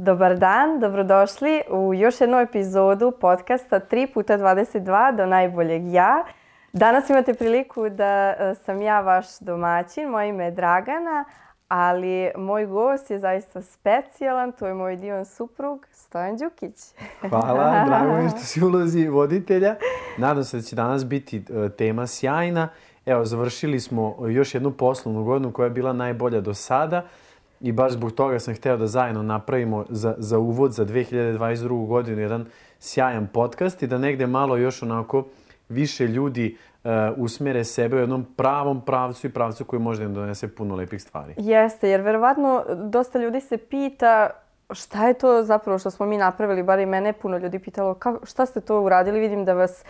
[0.00, 6.24] Dobar dan, dobrodošli u još jednu epizodu podcasta 3 puta 22 do najboljeg ja.
[6.72, 11.24] Danas imate priliku da e, sam ja vaš domaćin, moje ime je Dragana,
[11.68, 16.74] ali moj gost je zaista specijalan, to je moj divan suprug Stojan Đukić.
[17.28, 19.76] Hvala, drago mi što si ulozi voditelja.
[20.18, 22.68] Nadam se da će danas biti e, tema sjajna.
[23.06, 27.08] Evo, završili smo još jednu poslovnu godinu koja je bila najbolja do sada
[27.60, 31.86] i baš zbog toga sam hteo da zajedno napravimo za, za uvod za 2022.
[31.86, 32.46] godinu jedan
[32.78, 35.24] sjajan podcast i da negde malo još onako
[35.68, 40.14] više ljudi uh, usmere sebe u jednom pravom pravcu i pravcu koji može da im
[40.14, 41.34] donese puno lepih stvari.
[41.36, 44.30] Jeste, jer verovatno dosta ljudi se pita
[44.70, 48.26] šta je to zapravo što smo mi napravili, bar i mene puno ljudi pitalo kako,
[48.26, 49.84] šta ste to uradili, vidim da vas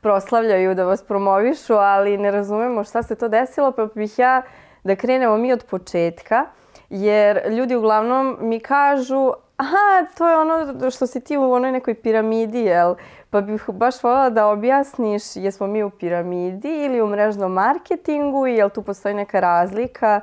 [0.00, 4.42] proslavljaju, da vas promovišu, ali ne razumemo šta se to desilo, pa bih ja
[4.84, 6.46] da krenemo mi od početka.
[6.48, 6.63] Uh,
[6.94, 11.94] jer ljudi uglavnom mi kažu aha, to je ono što si ti u onoj nekoj
[11.94, 12.94] piramidi, jel?
[13.30, 18.54] Pa bih baš voljela da objasniš jesmo mi u piramidi ili u mrežnom marketingu i
[18.54, 20.20] jel tu postoji neka razlika?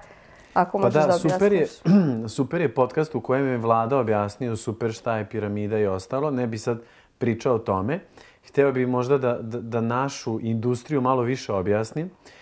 [0.53, 1.67] Ako pa možeš da, da super je,
[2.35, 6.31] super je podcast u kojem je vlada objasnio super šta je piramida i ostalo.
[6.31, 6.81] Ne bi sad
[7.17, 7.99] pričao o tome.
[8.47, 12.05] Hteo bih možda da, da, da našu industriju malo više objasnim.
[12.05, 12.40] Uh,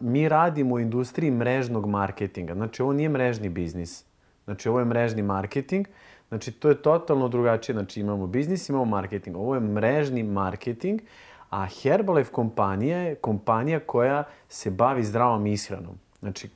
[0.00, 2.54] mi radimo u industriji mrežnog marketinga.
[2.54, 4.04] Znači, ovo nije mrežni biznis.
[4.44, 5.86] Znači, ovo je mrežni marketing.
[6.28, 7.74] Znači, to je totalno drugačije.
[7.74, 9.36] Znači, imamo biznis, imamo marketing.
[9.36, 11.00] Ovo je mrežni marketing,
[11.50, 15.98] a Herbalife kompanija je kompanija koja se bavi zdravom ishranom.
[16.20, 16.48] Znači,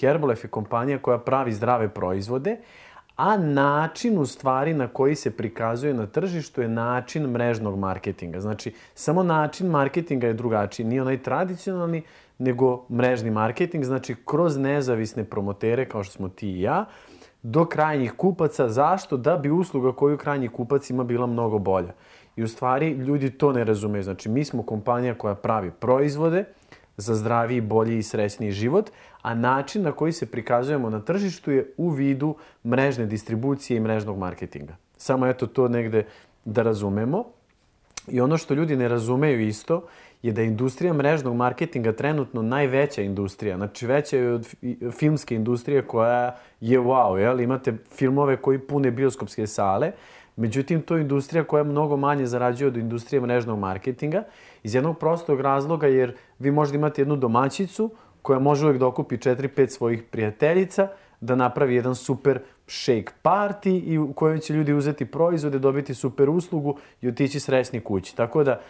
[0.00, 2.56] Herbalife je kompanija koja pravi zdrave proizvode,
[3.22, 8.40] a način u stvari na koji se prikazuje na tržištu je način mrežnog marketinga.
[8.40, 10.86] Znači, samo način marketinga je drugačiji.
[10.86, 12.02] Nije onaj tradicionalni,
[12.38, 16.84] nego mrežni marketing, znači kroz nezavisne promotere kao što smo ti i ja,
[17.42, 18.68] do krajnjih kupaca.
[18.68, 19.16] Zašto?
[19.16, 21.92] Da bi usluga koju krajnji kupac ima bila mnogo bolja.
[22.36, 24.02] I u stvari ljudi to ne razumeju.
[24.02, 26.44] Znači mi smo kompanija koja pravi proizvode
[27.02, 28.90] za zdraviji, bolji i srećniji život,
[29.22, 34.18] a način na koji se prikazujemo na tržištu je u vidu mrežne distribucije i mrežnog
[34.18, 34.76] marketinga.
[34.96, 36.04] Samo eto to negde
[36.44, 37.24] da razumemo.
[38.08, 39.82] I ono što ljudi ne razumeju isto
[40.22, 43.56] je da je industrija mrežnog marketinga trenutno najveća industrija.
[43.56, 44.48] Znači veća je od
[44.98, 47.40] filmske industrije koja je wow, jel?
[47.40, 49.92] Imate filmove koji pune bioskopske sale,
[50.36, 54.22] međutim to je industrija koja mnogo manje zarađuje od industrije mrežnog marketinga
[54.62, 57.90] iz jednog prostog razloga jer vi možda imate jednu domaćicu
[58.22, 60.88] koja može uvek da okupi 4-5 svojih prijateljica,
[61.20, 66.30] da napravi jedan super shake party i u kojem će ljudi uzeti proizvode, dobiti super
[66.30, 68.16] uslugu i otići sresni kući.
[68.16, 68.60] Tako da e,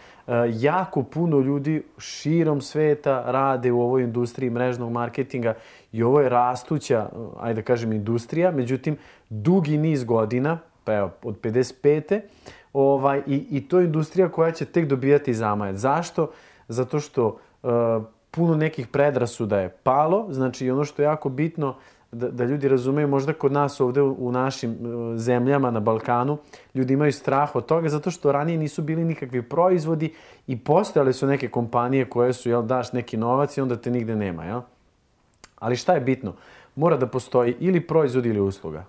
[0.53, 5.53] jako puno ljudi širom sveta rade u ovoj industriji mrežnog marketinga
[5.91, 7.09] i ovo je rastuća,
[7.39, 8.51] ajde da kažem, industrija.
[8.51, 8.97] Međutim,
[9.29, 12.21] dugi niz godina, pa evo, od 55.
[12.73, 15.77] Ovaj, i, i to je industrija koja će tek dobijati zamajac.
[15.77, 16.31] Zašto?
[16.67, 17.37] Zato što
[18.31, 21.75] puno nekih predrasuda je palo, znači ono što je jako bitno,
[22.11, 26.37] da, da ljudi razumeju, možda kod nas ovde u, u našim uh, zemljama na Balkanu,
[26.73, 30.13] ljudi imaju strah od toga zato što ranije nisu bili nikakvi proizvodi
[30.47, 34.15] i postojale su neke kompanije koje su, jel, daš neki novac i onda te nigde
[34.15, 34.61] nema, jel?
[35.59, 36.33] Ali šta je bitno?
[36.75, 38.85] Mora da postoji ili proizvod ili usluga.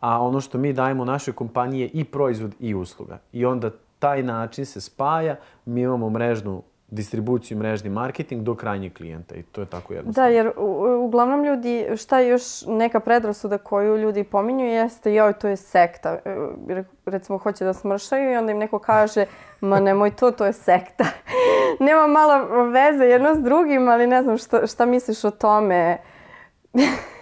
[0.00, 3.18] A ono što mi dajemo našoj kompaniji je i proizvod i usluga.
[3.32, 6.62] I onda taj način se spaja, mi imamo mrežnu
[6.94, 10.30] distribuciju, mrežni marketing do krajnjeg klijenta i to je tako jednostavno.
[10.30, 10.52] Da, jer
[11.00, 16.18] uglavnom ljudi, šta je još neka predrasuda koju ljudi pominju jeste joj, to je sekta.
[16.24, 19.26] E, recimo hoće da smršaju i onda im neko kaže
[19.60, 21.04] ma nemoj to, to je sekta.
[21.86, 25.98] Nema malo veze jedno s drugim, ali ne znam šta, šta misliš o tome.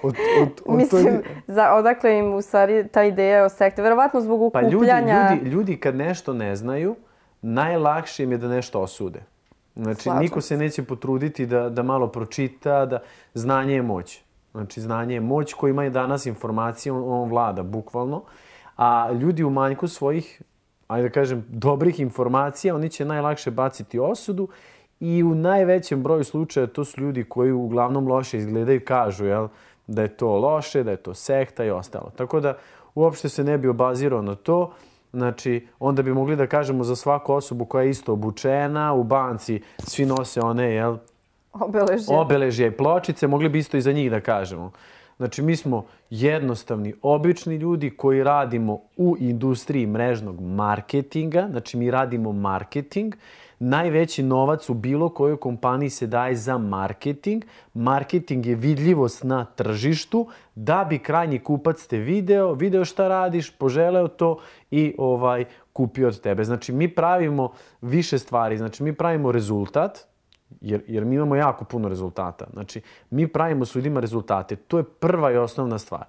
[0.02, 1.22] Od, od, od Mislim, toj...
[1.46, 3.82] za, odakle im u stvari ta ideja o sekte?
[3.82, 5.26] Verovatno zbog ukupljanja...
[5.28, 6.96] Pa ljudi, ljudi, ljudi kad nešto ne znaju,
[7.42, 9.22] najlakše im je da nešto osude.
[9.76, 12.98] Znači, Slažem niko se neće potruditi da, da malo pročita, da
[13.34, 14.20] znanje je moć.
[14.52, 18.22] Znači, znanje je moć koji ima i danas informacije, on, on vlada, bukvalno.
[18.76, 20.42] A ljudi u manjku svojih,
[20.88, 24.48] ajde da kažem, dobrih informacija, oni će najlakše baciti osudu
[25.00, 29.48] i u najvećem broju slučaja to su ljudi koji uglavnom loše izgledaju i kažu jel,
[29.86, 32.10] da je to loše, da je to sekta i ostalo.
[32.16, 32.56] Tako da
[32.94, 34.72] uopšte se ne bi obazirao na to.
[35.12, 39.60] Znači, onda bi mogli da kažemo za svaku osobu koja je isto obučena, u banci
[39.78, 40.96] svi nose one, jel?
[41.52, 42.16] Obeležje.
[42.16, 44.70] Obeležje i pločice, mogli bi isto i za njih da kažemo.
[45.16, 52.32] Znači, mi smo jednostavni, obični ljudi koji radimo u industriji mrežnog marketinga, znači mi radimo
[52.32, 53.14] marketing,
[53.62, 57.44] najveći novac u bilo kojoj kompaniji se daje za marketing.
[57.74, 64.08] Marketing je vidljivost na tržištu da bi krajnji kupac te video, video šta radiš, poželeo
[64.08, 64.38] to
[64.70, 66.44] i ovaj kupio od tebe.
[66.44, 69.98] Znači mi pravimo više stvari, znači mi pravimo rezultat,
[70.60, 72.46] jer, jer mi imamo jako puno rezultata.
[72.52, 72.80] Znači
[73.10, 74.56] mi pravimo s ljudima rezultate.
[74.56, 76.04] To je prva i osnovna stvar.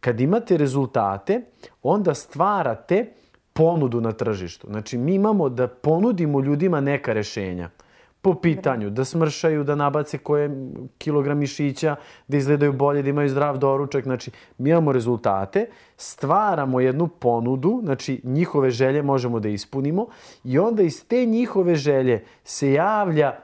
[0.00, 1.40] Kad imate rezultate,
[1.82, 3.12] onda stvarate
[3.54, 4.66] ponudu na tržištu.
[4.70, 7.70] Znači, mi imamo da ponudimo ljudima neka rešenja
[8.24, 10.50] po pitanju da smršaju, da nabace koje
[10.98, 11.96] kilogram mišića,
[12.28, 14.04] da izgledaju bolje, da imaju zdrav doručak.
[14.04, 15.66] Znači, mi imamo rezultate,
[15.96, 20.06] stvaramo jednu ponudu, znači njihove želje možemo da ispunimo
[20.44, 23.34] i onda iz te njihove želje se javlja,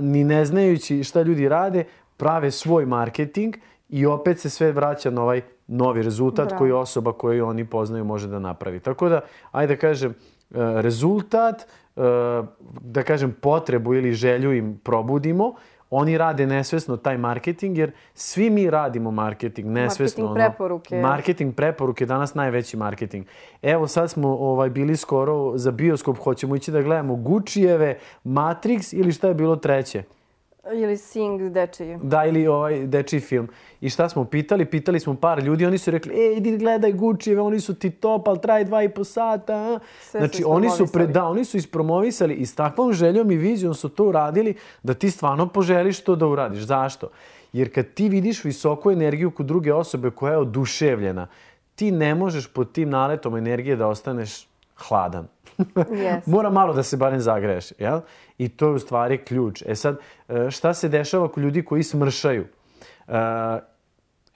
[0.00, 1.84] ni ne znajući šta ljudi rade,
[2.16, 3.56] prave svoj marketing
[3.88, 5.40] i opet se sve vraća na ovaj
[5.72, 6.58] novi rezultat Bravo.
[6.58, 8.80] koji osoba koju oni poznaju može da napravi.
[8.80, 9.20] Tako da,
[9.52, 10.14] ajde da kažem, e,
[10.82, 11.62] rezultat,
[11.96, 12.00] e,
[12.80, 15.54] da kažem potrebu ili želju im probudimo,
[15.94, 20.24] oni rade nesvesno taj marketing, jer svi mi radimo marketing nesvesno.
[20.24, 20.94] Marketing preporuke.
[20.94, 23.26] Ono, marketing preporuke, danas najveći marketing.
[23.62, 29.12] Evo sad smo ovaj, bili skoro za bioskop, hoćemo ići da gledamo Guccieve, Matrix ili
[29.12, 30.02] šta je bilo treće?
[30.70, 31.98] Ili Sing dečiji.
[32.02, 33.48] Da, ili ovaj dečiji film.
[33.80, 34.64] I šta smo pitali?
[34.64, 38.28] Pitali smo par ljudi, oni su rekli, ej, idi gledaj Gucci, oni su ti top,
[38.28, 39.80] ali traje dva i po sata.
[40.00, 43.74] Sve znači, oni su, pre, da, oni su ispromovisali i s takvom željom i vizijom
[43.74, 46.62] su to uradili da ti stvarno poželiš to da uradiš.
[46.62, 47.08] Zašto?
[47.52, 51.26] Jer kad ti vidiš visoku energiju kod druge osobe koja je oduševljena,
[51.74, 55.26] ti ne možeš pod tim naletom energije da ostaneš hladan.
[55.58, 56.20] yes.
[56.26, 58.00] Mora malo da se barem zagreš, jel?
[58.44, 59.62] I to je u stvari ključ.
[59.66, 59.98] E sad,
[60.28, 62.44] e, šta se dešava kod ljudi koji smršaju?
[63.08, 63.12] E,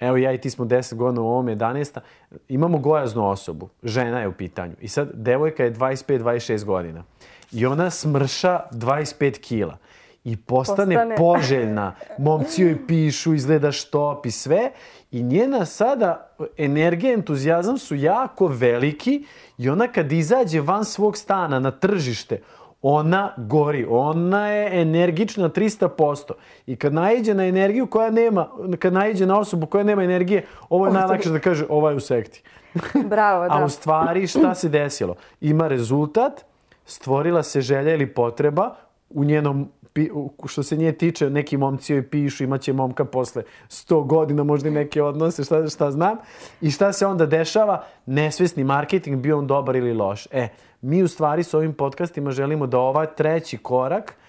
[0.00, 2.00] evo ja i ti smo 10 godina u ovom 11.
[2.48, 3.68] Imamo gojaznu osobu.
[3.82, 4.74] Žena je u pitanju.
[4.80, 7.04] I sad, devojka je 25-26 godina.
[7.52, 9.78] I ona smrša 25 kila
[10.26, 11.16] i postane, postane.
[11.22, 11.94] poželjna.
[12.18, 14.70] Momci joj pišu, izgleda štop i sve.
[15.10, 19.24] I njena sada energija, entuzijazam su jako veliki
[19.58, 22.40] i ona kad izađe van svog stana na tržište,
[22.88, 26.32] ona gori, ona je energična 300%.
[26.66, 28.48] I kad najđe na energiju koja nema,
[28.78, 32.00] kad najđe na osobu koja nema energije, ovo je najlakše da kaže, ova je u
[32.00, 32.42] sekti.
[33.14, 33.54] Bravo, da.
[33.54, 35.14] A u stvari šta se desilo?
[35.40, 36.44] Ima rezultat,
[36.84, 38.74] stvorila se želja ili potreba
[39.10, 39.68] u njenom
[40.46, 44.72] što se nje tiče, neki momci joj pišu, imaće momka posle 100 godina, možda i
[44.72, 46.16] neke odnose, šta, šta znam.
[46.60, 47.84] I šta se onda dešava?
[48.06, 50.26] Nesvesni marketing, bio on dobar ili loš.
[50.30, 50.48] E,
[50.80, 54.14] mi u stvari s ovim podcastima želimo da ovaj treći korak–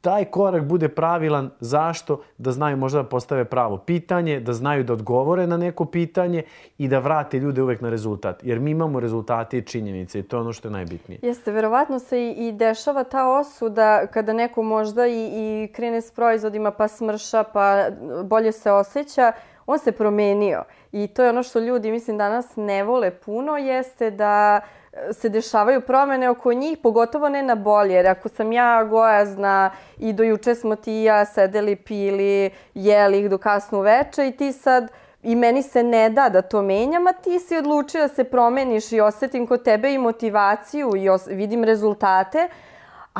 [0.00, 1.50] taj korak bude pravilan.
[1.60, 2.22] Zašto?
[2.38, 6.42] Da znaju možda da postave pravo pitanje, da znaju da odgovore na neko pitanje
[6.78, 8.44] i da vrate ljude uvek na rezultat.
[8.44, 11.18] Jer mi imamo rezultate i činjenice i to je ono što je najbitnije.
[11.22, 16.10] Jeste, verovatno se i, i dešava ta osuda kada neko možda i, i krene s
[16.10, 17.84] proizvodima pa smrša pa
[18.24, 19.32] bolje se osjeća,
[19.66, 20.64] on se promenio.
[20.92, 24.79] I to je ono što ljudi, mislim, danas ne vole puno, jeste da uh,
[25.12, 27.94] se dešavaju promene oko njih, pogotovo ne na bolje.
[27.94, 33.18] Jer ako sam ja gojazna i do juče smo ti i ja sedeli, pili, jeli
[33.18, 34.90] ih do kasnu veče i ti sad
[35.22, 38.92] i meni se ne da da to menjam, a ti si odlučio da se promeniš
[38.92, 42.48] i osetim kod tebe i motivaciju i vidim rezultate,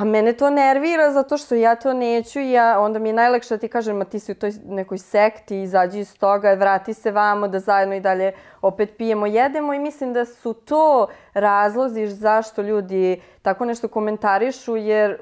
[0.00, 3.54] A mene to nervira zato što ja to neću i ja, onda mi je najlakše
[3.54, 7.10] da ti kažem, ma ti si u toj nekoj sekti, izađi iz toga, vrati se
[7.10, 8.32] vamo da zajedno i dalje
[8.62, 15.18] opet pijemo, jedemo i mislim da su to razlozi zašto ljudi tako nešto komentarišu jer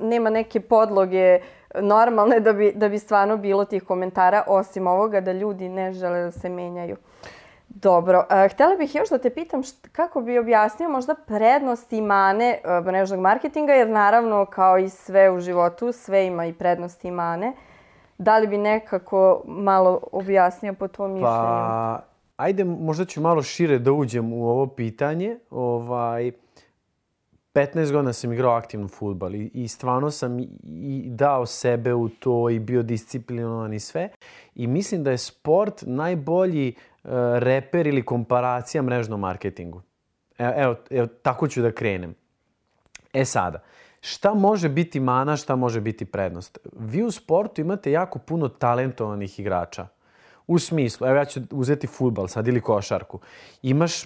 [0.00, 1.40] nema neke podloge
[1.80, 6.20] normalne da bi, da bi stvarno bilo tih komentara osim ovoga da ljudi ne žele
[6.20, 6.96] da se menjaju.
[7.68, 12.02] Dobro, uh, htjela bih još da te pitam št, kako bi objasnio možda prednosti i
[12.02, 17.08] mane uh, mrežnog marketinga, jer naravno kao i sve u životu, sve ima i prednosti
[17.08, 17.52] i mane.
[18.18, 21.32] Da li bi nekako malo objasnio po tvojom mišljenju?
[21.32, 22.00] Pa,
[22.36, 25.38] ajde, možda ću malo šire da uđem u ovo pitanje.
[25.50, 26.32] Ovaj,
[27.54, 32.50] 15 godina sam igrao aktivno futbal i, i stvarno sam i dao sebe u to
[32.50, 34.08] i bio disciplinovan i sve.
[34.54, 36.82] I mislim da je sport najbolji uh,
[37.38, 39.82] reper ili komparacija mrežnom marketingu.
[40.38, 42.14] Evo, evo, evo, tako ću da krenem.
[43.12, 43.62] E sada,
[44.00, 46.58] šta može biti mana, šta može biti prednost?
[46.72, 49.86] Vi u sportu imate jako puno talentovanih igrača.
[50.46, 53.20] U smislu, evo ja ću uzeti futbal sad ili košarku.
[53.62, 54.04] Imaš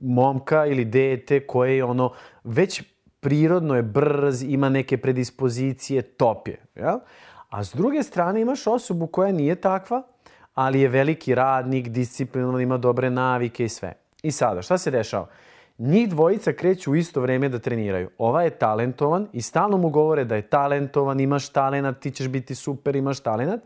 [0.00, 2.12] momka ili dete koje je ono
[2.44, 2.82] već
[3.20, 6.60] prirodno je brz, ima neke predispozicije, top je.
[6.74, 6.98] Jel?
[7.48, 10.02] A s druge strane imaš osobu koja nije takva,
[10.58, 13.92] ali je veliki radnik, disciplinovan, ima dobre navike i sve.
[14.22, 15.26] I sada, šta se dešava?
[15.78, 18.10] Njih dvojica kreću u isto vreme da treniraju.
[18.18, 22.54] Ova je talentovan i stalno mu govore da je talentovan, imaš talenat, ti ćeš biti
[22.54, 23.60] super, imaš talenat.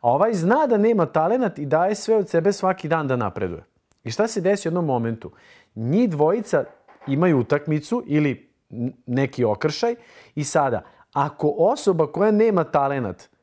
[0.00, 3.64] A ovaj zna da nema talenat i daje sve od sebe svaki dan da napreduje.
[4.04, 5.32] I šta se desi u jednom momentu?
[5.74, 6.64] Njih dvojica
[7.06, 8.50] imaju utakmicu ili
[9.06, 9.94] neki okršaj
[10.34, 10.82] i sada,
[11.12, 13.33] ako osoba koja nema talenat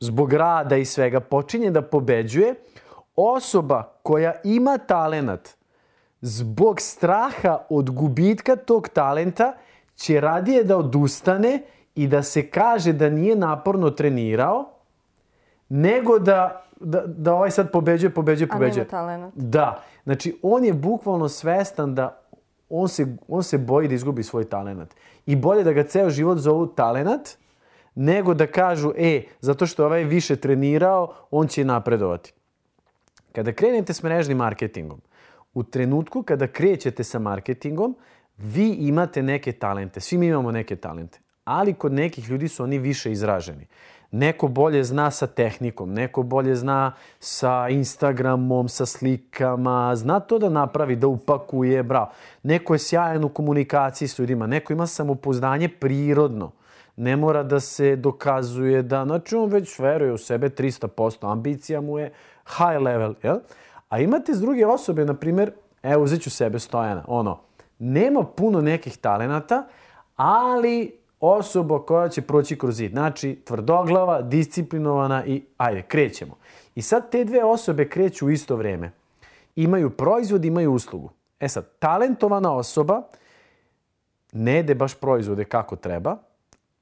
[0.00, 2.54] zbog rada i svega počinje da pobeđuje,
[3.16, 5.48] osoba koja ima talenat
[6.20, 9.52] zbog straha od gubitka tog talenta
[9.94, 11.62] će radije da odustane
[11.94, 14.64] i da se kaže da nije naporno trenirao,
[15.68, 18.86] nego da, da, da ovaj sad pobeđuje, pobeđuje, pobeđuje.
[18.92, 19.34] A nema talent.
[19.36, 19.82] Da.
[20.04, 22.20] Znači, on je bukvalno svestan da
[22.70, 24.94] on se, on se boji da izgubi svoj talent.
[25.26, 27.28] I bolje da ga ceo život zovu talent,
[27.94, 32.32] nego da kažu, e, zato što ovaj više trenirao, on će napredovati.
[33.32, 35.00] Kada krenete s mrežnim marketingom,
[35.54, 37.96] u trenutku kada krećete sa marketingom,
[38.38, 42.78] vi imate neke talente, svi mi imamo neke talente, ali kod nekih ljudi su oni
[42.78, 43.66] više izraženi.
[44.12, 50.48] Neko bolje zna sa tehnikom, neko bolje zna sa Instagramom, sa slikama, zna to da
[50.48, 52.10] napravi, da upakuje, bravo.
[52.42, 56.50] Neko je sjajan u komunikaciji s ljudima, neko ima samopouzdanje prirodno.
[57.00, 61.98] Ne mora da se dokazuje da, znači on već veruje u sebe 300%, ambicija mu
[61.98, 62.12] je
[62.46, 63.38] high level, jel?
[63.88, 65.52] A imate s druge osobe, na primjer,
[65.82, 67.40] evo uzet ću sebe Stojana, ono,
[67.78, 69.66] nema puno nekih talenata,
[70.16, 72.90] ali osoba koja će proći kroz zid.
[72.90, 76.36] Znači, tvrdoglava, disciplinovana i ajde, krećemo.
[76.74, 78.92] I sad te dve osobe kreću u isto vreme.
[79.56, 81.10] Imaju proizvod, imaju uslugu.
[81.40, 83.02] E sad, talentovana osoba
[84.32, 86.29] ne jede baš proizvode kako treba.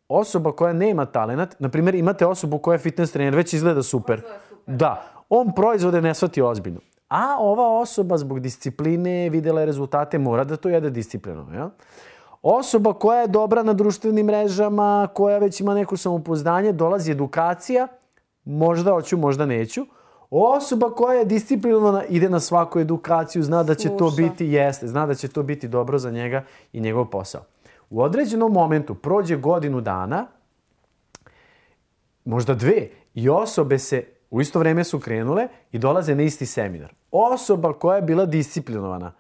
[0.09, 4.21] Osoba koja nema talenat, na primjer imate osobu koja je fitness trener, već izgleda super.
[4.21, 4.77] super.
[4.77, 6.81] Da, on proizvode ne shvati ozbiljno.
[7.09, 11.59] A ova osoba zbog discipline videla je rezultate, mora da to jede disciplinovano.
[11.59, 11.71] Ja?
[12.43, 17.89] Osoba koja je dobra na društvenim mrežama, koja već ima neko samopouzdanje, dolazi edukacija,
[18.45, 19.87] možda hoću, možda neću.
[20.31, 23.99] Osoba koja je disciplinovana ide na svaku edukaciju, zna da će Sluša.
[23.99, 27.43] to biti, jeste, zna da će to biti dobro za njega i njegov posao.
[27.91, 30.27] U određenom momentu prođe godinu dana,
[32.25, 36.95] možda dve, i osobe se u isto vreme su krenule i dolaze na isti seminar.
[37.11, 39.13] Osoba koja je bila disciplinovana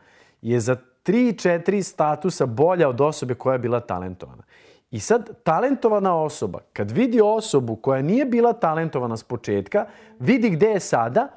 [0.42, 4.42] je za 3-4 statusa bolja od osobe koja je bila talentovana.
[4.90, 9.87] I sad, talentovana osoba, kad vidi osobu koja nije bila talentovana s početka,
[10.18, 11.28] vidi gde je sada,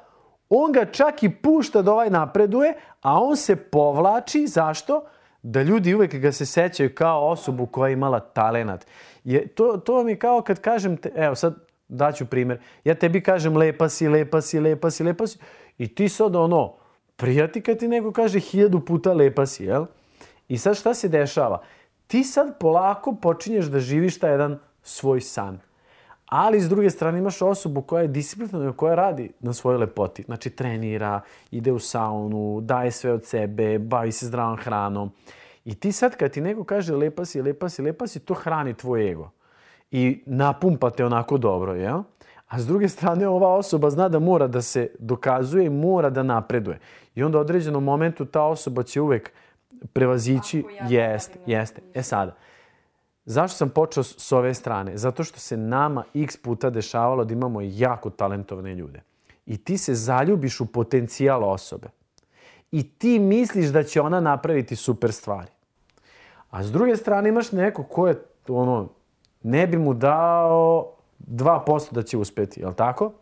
[0.48, 4.46] on ga čak i pušta da ovaj napreduje, a on se povlači.
[4.46, 5.04] Zašto?
[5.42, 8.86] Da ljudi uvek ga se sećaju kao osobu koja je imala talenat.
[9.24, 11.54] Je, to, to vam je kao kad kažem, te, evo sad
[11.88, 15.38] daću primer, ja tebi kažem lepa si, lepa si, lepa si, lepa si,
[15.78, 16.74] i ti sad ono,
[17.16, 19.86] prijati kad ti neko kaže hiljadu puta lepa si, jel?
[20.48, 21.62] I sad šta se dešava?
[22.06, 25.60] Ti sad polako počinješ da živiš taj jedan svoj san.
[26.32, 30.22] Ali s druge strane imaš osobu koja je disciplinovana, koja radi na svojoj lepoti.
[30.22, 31.20] Znači trenira,
[31.50, 35.10] ide u saunu, daje sve od sebe, bavi se zdravom hranom.
[35.64, 38.74] I ti sad kad ti neko kaže lepa si, lepa si, lepa si, to hrani
[38.74, 39.30] tvoj ego.
[39.90, 42.02] I napumpa te onako dobro, jel?
[42.48, 46.22] A s druge strane, ova osoba zna da mora da se dokazuje i mora da
[46.22, 46.78] napreduje.
[47.14, 49.32] I onda u određenom momentu ta osoba će uvek
[49.92, 50.64] prevazići.
[50.90, 51.82] Ja jeste, jeste.
[51.94, 52.36] E sada,
[53.24, 54.96] zašto sam počeo s ove strane?
[54.96, 59.00] Zato što se nama x puta dešavalo da imamo jako talentovane ljude.
[59.46, 61.88] I ti se zaljubiš u potencijal osobe.
[62.72, 65.50] I ti misliš da će ona napraviti super stvari.
[66.50, 68.88] A s druge strane imaš neko ko je, ono,
[69.42, 70.92] ne bi mu dao
[71.30, 73.12] 2% da će uspeti, je li tako?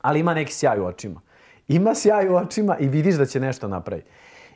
[0.00, 1.20] Ali ima neki sjaj u očima.
[1.68, 4.08] Ima sjaj u očima i vidiš da će nešto napraviti.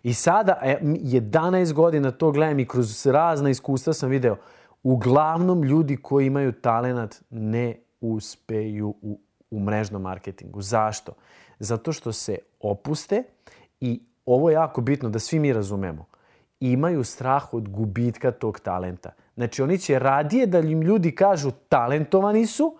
[0.04, 4.36] I sada, 11 godina to gledam i kroz razna iskustva sam video,
[4.82, 9.18] uglavnom ljudi koji imaju talenat ne uspeju u,
[9.50, 10.62] u mrežnom marketingu.
[10.62, 11.12] Zašto?
[11.58, 13.22] Zato što se opuste
[13.80, 16.04] i ovo je jako bitno da svi mi razumemo.
[16.60, 19.10] Imaju strah od gubitka tog talenta.
[19.34, 22.76] Znači, oni će radije da im ljudi kažu talentovani su,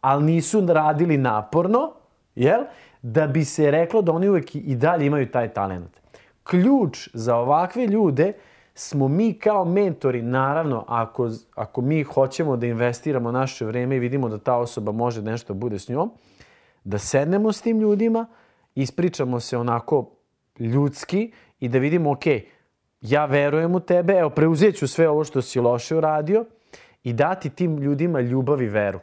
[0.00, 1.92] ali nisu radili naporno,
[2.34, 2.64] jel?
[3.02, 5.99] Da bi se reklo da oni uvek i dalje imaju taj talent.
[6.42, 8.32] Ključ za ovakve ljude
[8.74, 14.28] smo mi kao mentori, naravno, ako, ako mi hoćemo da investiramo naše vreme i vidimo
[14.28, 16.10] da ta osoba može nešto bude s njom,
[16.84, 18.26] da sednemo s tim ljudima,
[18.74, 20.10] ispričamo se onako
[20.58, 22.24] ljudski i da vidimo, ok,
[23.00, 26.44] ja verujem u tebe, evo, preuzet ću sve ovo što si loše uradio
[27.02, 29.00] i dati tim ljudima ljubav i veru.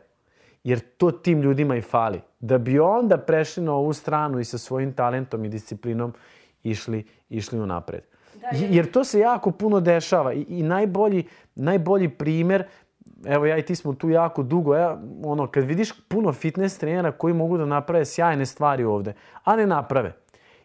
[0.64, 2.22] Jer to tim ljudima i fali.
[2.40, 6.14] Da bi onda prešli na ovu stranu i sa svojim talentom i disciplinom
[6.70, 8.04] išli, išli u napred.
[8.36, 11.24] Da, jer to se jako puno dešava i, i najbolji,
[11.56, 12.64] najbolji primer
[13.26, 17.12] evo ja i ti smo tu jako dugo, ja, ono, kad vidiš puno fitness trenera
[17.12, 20.14] koji mogu da naprave sjajne stvari ovde, a ne naprave.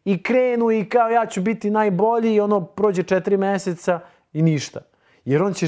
[0.04, 4.00] I krenu i kao ja ću biti najbolji i ono prođe četiri meseca
[4.32, 4.80] i ništa.
[5.24, 5.66] Jer on će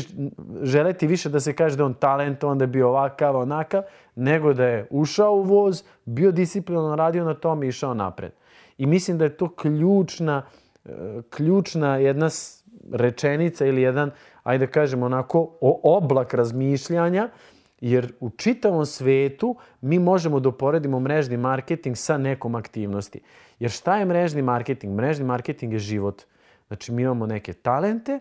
[0.62, 3.82] želeti više da se kaže da je on talentovan, da je bio ovakav, onakav,
[4.14, 8.32] nego da je ušao u voz, bio disciplinovan, radio na tom i išao napred.
[8.78, 10.42] I mislim da je to ključna,
[10.84, 10.90] e,
[11.30, 12.28] ključna jedna
[12.92, 14.10] rečenica ili jedan,
[14.42, 17.28] ajde da kažem onako, oblak razmišljanja,
[17.80, 23.20] jer u čitavom svetu mi možemo da uporedimo mrežni marketing sa nekom aktivnosti.
[23.58, 24.94] Jer šta je mrežni marketing?
[24.94, 26.22] Mrežni marketing je život.
[26.66, 28.20] Znači mi imamo neke talente,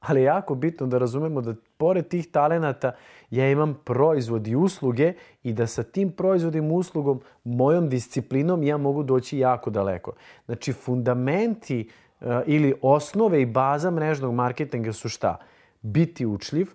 [0.00, 2.92] ali je jako bitno da razumemo da pored tih talenata
[3.30, 5.12] ja imam proizvod i usluge
[5.42, 10.12] i da sa tim proizvodom i uslugom, mojom disciplinom ja mogu doći jako daleko.
[10.46, 11.88] Znači fundamenti
[12.20, 15.36] uh, ili osnove i baza mrežnog marketinga su šta?
[15.82, 16.70] Biti učljiv,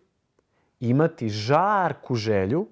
[0.80, 2.68] imati žarku želju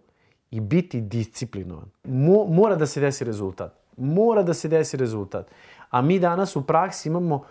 [0.52, 1.90] i biti disciplinovan.
[2.04, 3.74] Mo, mora da se desi rezultat.
[3.98, 5.52] Mora da se desi rezultat.
[5.90, 7.44] A mi danas u praksi imamo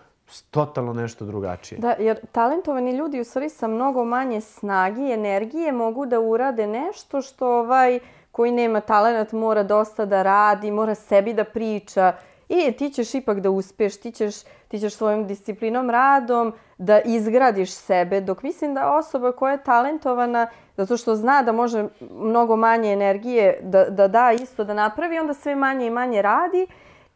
[0.51, 1.79] totalno nešto drugačije.
[1.79, 6.67] Da, jer talentovani ljudi u stvari sa mnogo manje snagi i energije mogu da urade
[6.67, 7.99] nešto što ovaj
[8.31, 12.13] koji nema talent mora dosta da radi, mora sebi da priča.
[12.49, 14.35] I ti ćeš ipak da uspeš, ti ćeš,
[14.67, 18.21] ti ćeš svojom disciplinom, radom da izgradiš sebe.
[18.21, 23.59] Dok mislim da osoba koja je talentovana, zato što zna da može mnogo manje energije
[23.61, 26.67] da, da da isto da napravi, onda sve manje i manje radi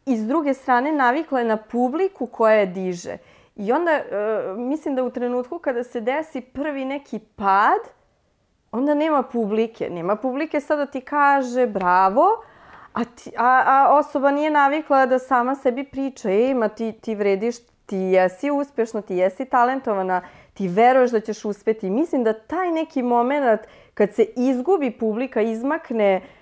[0.06, 3.18] i s druge strane navikla je na publiku koja je diže.
[3.56, 4.04] I onda e,
[4.56, 7.80] mislim da u trenutku kada se desi prvi neki pad,
[8.72, 9.90] onda nema publike.
[9.90, 12.26] Nema publike sada ti kaže bravo,
[12.92, 17.14] a, ti, a, a osoba nije navikla da sama sebi priča, ej, ma ti, ti
[17.14, 17.56] vrediš,
[17.86, 20.22] ti jesi uspešna, ti jesi talentovana,
[20.54, 21.90] ti veruješ da ćeš uspeti.
[21.90, 23.60] Mislim da taj neki moment
[23.94, 26.41] kad se izgubi publika, izmakne Uh,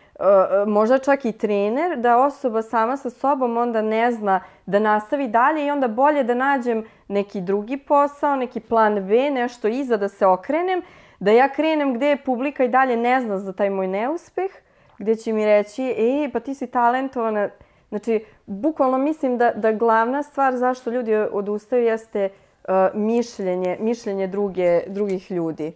[0.66, 5.66] možda čak i trener, da osoba sama sa sobom onda ne zna da nastavi dalje
[5.66, 10.26] i onda bolje da nađem neki drugi posao, neki plan B, nešto iza da se
[10.26, 10.82] okrenem,
[11.20, 14.50] da ja krenem gde je publika i dalje ne zna za taj moj neuspeh,
[14.98, 17.48] gde će mi reći, ej, pa ti si talentovana.
[17.88, 24.82] Znači, bukvalno mislim da, da glavna stvar zašto ljudi odustaju jeste uh, mišljenje, mišljenje druge,
[24.86, 25.72] drugih ljudi.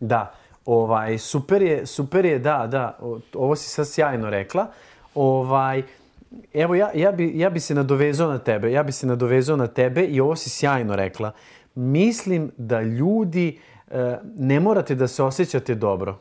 [0.00, 0.34] Da.
[0.66, 2.98] Ovaj, super je, super je, da, da,
[3.34, 4.66] ovo si sad sjajno rekla.
[5.14, 5.82] Ovaj,
[6.54, 9.66] evo, ja, ja, bi, ja bi se nadovezao na tebe, ja bi se nadovezao na
[9.66, 11.32] tebe i ovo si sjajno rekla.
[11.74, 13.58] Mislim da ljudi,
[13.90, 16.18] e, ne morate da se osjećate dobro.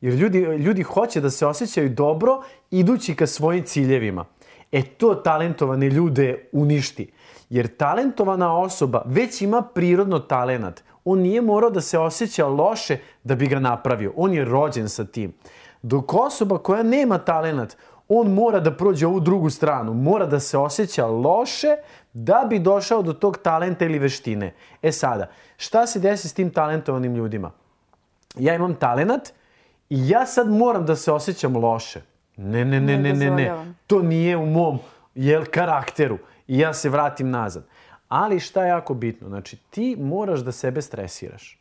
[0.00, 4.24] Jer ljudi, ljudi hoće da se osjećaju dobro idući ka svojim ciljevima.
[4.72, 7.12] E to talentovane ljude uništi.
[7.50, 13.34] Jer talentovana osoba već ima prirodno talenat on nije morao da se osjeća loše da
[13.34, 14.12] bi ga napravio.
[14.16, 15.32] On je rođen sa tim.
[15.82, 17.76] Dok osoba koja nema talenat,
[18.08, 19.94] on mora da prođe ovu drugu stranu.
[19.94, 21.76] Mora da se osjeća loše
[22.12, 24.54] da bi došao do tog talenta ili veštine.
[24.82, 27.50] E sada, šta se desi s tim talentovanim ljudima?
[28.36, 29.32] Ja imam talenat
[29.90, 32.00] i ja sad moram da se osjećam loše.
[32.36, 33.74] Ne, ne, ne, ne, ne, ne.
[33.86, 34.78] To nije u mom
[35.14, 36.18] jel, karakteru.
[36.46, 37.66] I ja se vratim nazad.
[38.08, 39.28] Ali šta je jako bitno?
[39.28, 41.58] Znači, ti moraš da sebe stresiraš.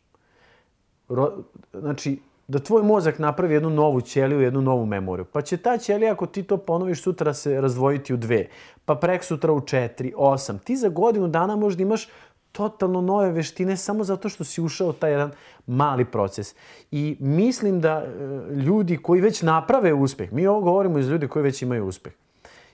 [1.10, 1.32] Ro,
[1.74, 5.26] znači, da tvoj mozak napravi jednu novu ćeliju, jednu novu memoriju.
[5.26, 8.48] Pa će ta ćelija, ako ti to ponoviš sutra, se razdvojiti u dve.
[8.86, 10.60] Pa prek sutra u četiri, osam.
[10.60, 12.08] Ti za godinu dana možda imaš
[12.52, 15.32] totalno nove veštine samo zato što si ušao taj jedan
[15.68, 16.56] mali proces.
[16.92, 18.10] I mislim da e,
[18.56, 22.14] ljudi koji već naprave uspeh, mi ovo govorimo iz ljudi koji već imaju uspeh.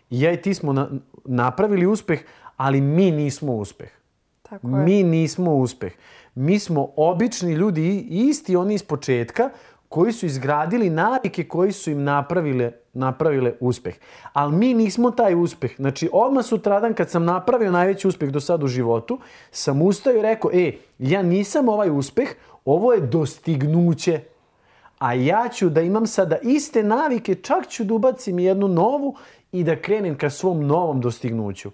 [0.10, 0.90] I ja i ti smo na,
[1.26, 2.22] napravili uspeh,
[2.64, 3.90] ali mi nismo uspeh.
[4.42, 4.84] Tako je.
[4.84, 5.94] Mi nismo uspeh.
[6.36, 9.50] Mi smo obični ljudi, isti oni iz početka,
[9.90, 13.96] koji su izgradili navike koji su im napravile, napravile uspeh.
[14.34, 15.76] Ali mi nismo taj uspeh.
[15.76, 19.20] Znači, odmah sutradan kad sam napravio najveći uspeh do sad u životu,
[19.52, 22.30] sam ustao i rekao, e, ja nisam ovaj uspeh,
[22.66, 24.20] ovo je dostignuće.
[25.00, 29.16] A ja ću da imam sada iste navike, čak ću da ubacim jednu novu
[29.52, 31.72] i da krenem ka svom novom dostignuću.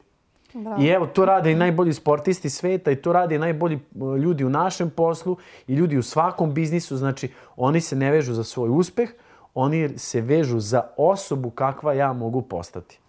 [0.60, 0.82] Bravo.
[0.82, 4.44] I evo, to rade i najbolji sportisti sveta i to rade i najbolji e, ljudi
[4.44, 6.98] u našem poslu i ljudi u svakom biznisu.
[6.98, 9.10] Znači, oni se ne vežu za svoj uspeh,
[9.54, 13.00] oni se vežu za osobu kakva ja mogu postati.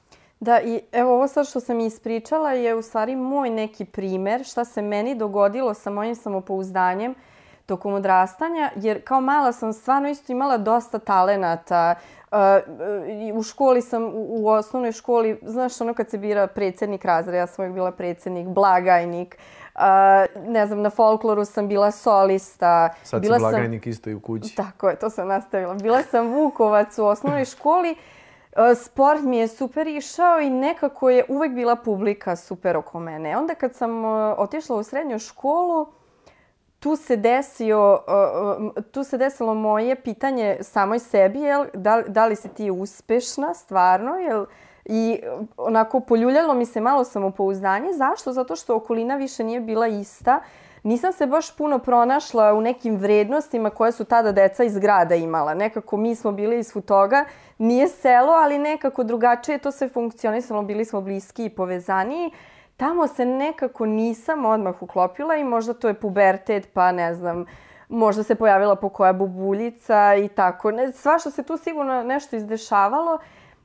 [0.41, 4.65] Da, i evo ovo sad što sam ispričala je u stvari moj neki primer šta
[4.65, 7.15] se meni dogodilo sa mojim samopouzdanjem
[7.67, 11.95] tokom odrastanja, jer kao mala sam stvarno isto imala dosta talenata,
[13.35, 17.63] u školi sam, u, osnovnoj školi, znaš ono kad se bira predsednik razreda, ja sam
[17.63, 19.39] uvijek bila predsednik, blagajnik,
[19.75, 19.81] uh,
[20.49, 22.89] ne znam, na folkloru sam bila solista.
[23.03, 24.57] Sad bila si blagajnik sam, isto i u kući.
[24.57, 25.75] Tako je, to sam nastavila.
[25.75, 31.25] Bila sam Vukovac u osnovnoj školi, uh, sport mi je super išao i nekako je
[31.29, 33.37] uvek bila publika super oko mene.
[33.37, 35.87] Onda kad sam uh, otišla u srednju školu,
[36.81, 37.99] tu se desio,
[38.91, 44.15] tu se desilo moje pitanje samoj sebi, jel, da, da li si ti uspešna stvarno,
[44.17, 44.47] jel,
[44.85, 45.21] I
[45.57, 47.93] onako poljuljalo mi se malo samopouzdanje.
[47.93, 48.33] Zašto?
[48.33, 50.41] Zato što okolina više nije bila ista.
[50.83, 55.55] Nisam se baš puno pronašla u nekim vrednostima koje su tada deca iz grada imala.
[55.55, 57.25] Nekako mi smo bili iz Futoga,
[57.59, 62.31] nije selo, ali nekako drugačije to sve funkcionisalo, bili smo bliski i povezaniji.
[62.81, 67.45] Tamo se nekako nisam odmah uklopila i možda to je pubertet, pa ne znam,
[67.89, 70.71] možda se pojavila po koja bubuljica i tako.
[70.71, 73.19] Ne, svašta se tu sigurno nešto izdešavalo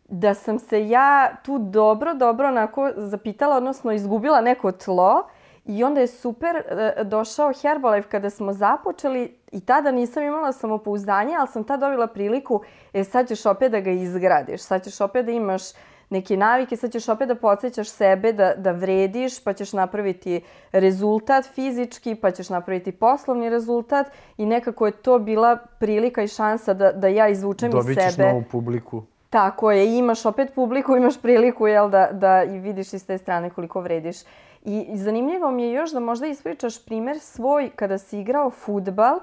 [0.10, 5.28] da sam se ja tu dobro, dobro onako zapitala, odnosno izgubila neko tlo
[5.65, 11.36] i onda je super e, došao Herbalife kada smo započeli i tada nisam imala samopouzdanje,
[11.39, 12.62] ali sam tada dobila priliku,
[12.93, 15.63] e sad ćeš opet da ga izgradiš, sad ćeš opet da imaš
[16.10, 20.41] neke navike, sad ćeš opet da podsjećaš sebe da, da vrediš, pa ćeš napraviti
[20.72, 26.74] rezultat fizički, pa ćeš napraviti poslovni rezultat i nekako je to bila prilika i šansa
[26.74, 28.04] da, da ja izvučem Dobit iz sebe.
[28.04, 29.04] Dobit ćeš novu publiku.
[29.30, 33.50] Tako je, imaš opet publiku, imaš priliku jel, da, da i vidiš iz te strane
[33.50, 34.18] koliko vrediš.
[34.63, 39.22] I, zanimljivo mi je još da možda ispričaš primer svoj kada si igrao futbal, uh,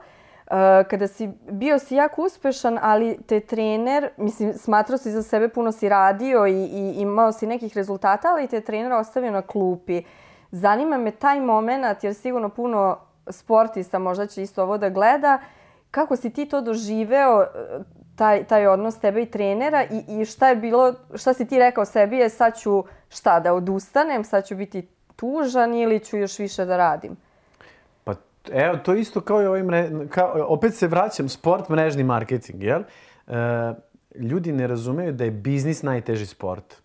[0.91, 5.73] kada si bio si jako uspešan, ali te trener, mislim, smatrao si za sebe, puno
[5.73, 10.03] si radio i, i imao si nekih rezultata, ali te trener ostavio na klupi.
[10.51, 12.99] Zanima me taj moment, jer sigurno puno
[13.31, 15.39] sportista možda će isto ovo da gleda,
[15.91, 17.47] kako si ti to doživeo,
[18.17, 21.85] taj, taj odnos tebe i trenera i, i šta je bilo, šta si ti rekao
[21.85, 26.65] sebi je sad ću šta da odustanem, sad ću biti tužan ili ću još više
[26.65, 27.17] da radim?
[28.51, 29.91] Evo, to isto kao i ovaj mre...
[30.11, 32.83] kao, opet se vraćam, sport, mrežni marketing, jel?
[33.27, 33.35] E,
[34.19, 36.83] ljudi ne razumeju da je biznis najteži sport.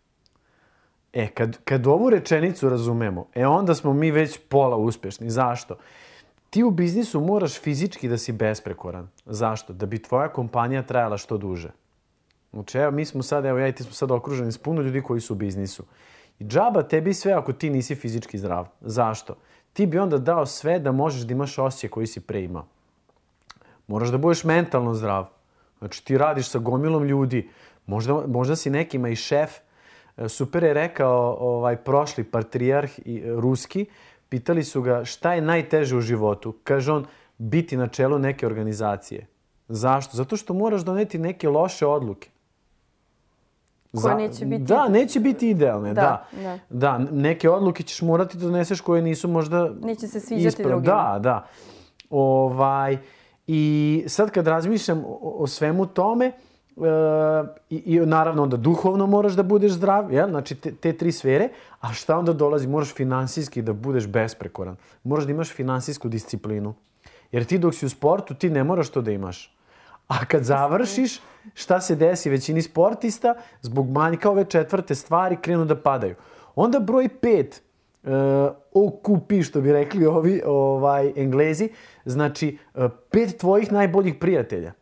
[1.13, 5.29] E, kad, kad ovu rečenicu razumemo, e onda smo mi već pola uspešni.
[5.29, 5.77] Zašto?
[6.49, 9.09] Ti u biznisu moraš fizički da si besprekoran.
[9.25, 9.73] Zašto?
[9.73, 11.71] Da bi tvoja kompanija trajala što duže.
[12.53, 15.01] Znači, evo, mi smo sad, evo, ja i ti smo sad okruženi s puno ljudi
[15.01, 15.83] koji su u biznisu.
[16.39, 18.67] I džaba tebi sve ako ti nisi fizički zdrav.
[18.81, 19.35] Zašto?
[19.77, 22.65] Ti bi onda dao sve da možeš da imaš osjećaj koji si pre imao.
[23.87, 25.27] Moraš da budeš mentalno zdrav.
[25.79, 27.49] Znači, ti radiš sa gomilom ljudi.
[27.85, 29.51] Možda, možda si nekima i šef.
[30.17, 33.85] E, super je rekao ovaj prošli patrijarh i, ruski,
[34.29, 36.55] Pitali su ga šta je najteže u životu.
[36.63, 37.05] Kaže on,
[37.37, 39.27] biti na čelu neke organizacije.
[39.67, 40.17] Zašto?
[40.17, 42.29] Zato što moraš doneti neke loše odluke.
[44.01, 44.63] Koje neće biti...
[44.63, 46.57] Da, neće biti idealne, da, da.
[46.69, 49.69] Da, da neke odluke ćeš morati da doneseš koje nisu možda...
[49.81, 50.69] Neće se sviđati isprav...
[50.69, 50.93] drugima.
[50.93, 51.47] Da, da.
[52.09, 52.97] Ovaj,
[53.47, 56.31] I sad kad razmišljam o, o svemu tome,
[57.69, 60.29] i, i naravno onda duhovno moraš da budeš zdrav, jel?
[60.29, 61.49] znači te, te tri sfere,
[61.81, 62.67] a šta onda dolazi?
[62.67, 64.75] Moraš finansijski da budeš besprekoran.
[65.03, 66.73] Moraš da imaš finansijsku disciplinu.
[67.31, 69.56] Jer ti dok si u sportu, ti ne moraš to da imaš.
[70.07, 71.19] A kad završiš,
[71.53, 76.15] šta se desi većini sportista, zbog manjka ove četvrte stvari krenu da padaju.
[76.55, 77.61] Onda broj pet,
[78.03, 78.11] uh,
[78.73, 81.69] okupi, što bi rekli ovi ovaj, englezi,
[82.05, 84.73] znači uh, pet tvojih najboljih prijatelja.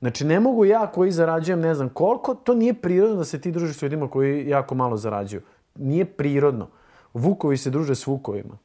[0.00, 3.50] Znači, ne mogu ja koji zarađujem ne znam koliko, to nije prirodno da se ti
[3.50, 5.42] družiš s ljudima koji jako malo zarađuju.
[5.74, 6.68] Nije prirodno.
[7.14, 8.58] Vukovi se druže s vukovima.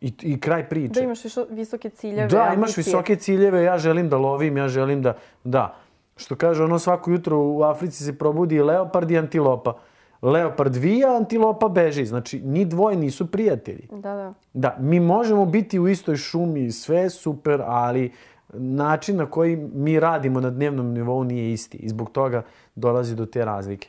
[0.00, 0.92] I, i kraj priče.
[0.92, 1.18] Da imaš
[1.50, 5.16] visoke ciljeve, Da, imaš visoke ciljeve, ja želim da lovim, ja želim da...
[5.44, 5.76] Da.
[6.16, 9.78] Što kaže, ono svako jutro u Africi se probudi leopard i antilopa.
[10.22, 12.06] Leopard vija, antilopa beži.
[12.06, 13.88] Znači, ni dvoje nisu prijatelji.
[13.90, 14.32] Da, da.
[14.52, 18.12] Da, mi možemo biti u istoj šumi, sve super, ali
[18.52, 22.42] način na koji mi radimo na dnevnom nivou nije isti i zbog toga
[22.74, 23.88] dolazi do te razlike.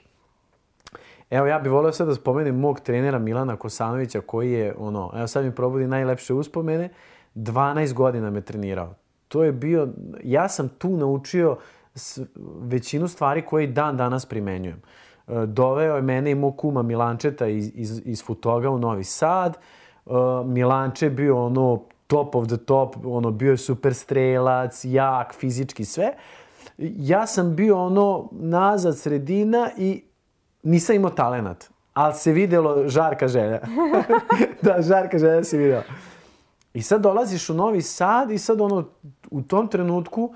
[1.29, 5.27] Evo, ja bih volio sad da spomenem mog trenera Milana Kosanovića koji je, ono, evo
[5.27, 6.89] sad mi probudi najlepše uspomene,
[7.35, 8.95] 12 godina me trenirao.
[9.27, 9.87] To je bio,
[10.23, 11.57] ja sam tu naučio
[12.61, 14.81] većinu stvari koje dan danas primenjujem.
[15.27, 19.57] E, doveo je mene i mog kuma Milančeta iz, iz, iz Futoga u Novi Sad.
[19.57, 20.11] E,
[20.45, 25.85] Milanče je bio ono top of the top, ono, bio je super strelac, jak, fizički,
[25.85, 26.13] sve.
[26.77, 30.03] Ja sam bio ono nazad sredina i
[30.63, 33.59] nisam imao talenat, ali se videlo žarka želja.
[34.63, 35.83] da, žarka želja se videla.
[36.73, 38.85] I sad dolaziš u Novi Sad i sad ono,
[39.31, 40.33] u tom trenutku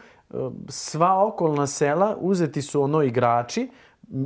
[0.69, 3.69] sva okolna sela uzeti su ono igrači,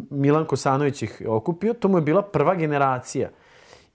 [0.10, 3.30] Milan Kosanović ih okupio, to mu je bila prva generacija.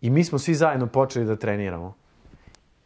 [0.00, 1.94] I mi smo svi zajedno počeli da treniramo.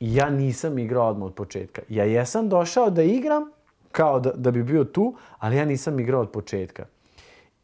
[0.00, 1.82] I ja nisam igrao odmah od početka.
[1.88, 3.50] Ja jesam došao da igram,
[3.92, 6.86] kao da, da bi bio tu, ali ja nisam igrao od početka.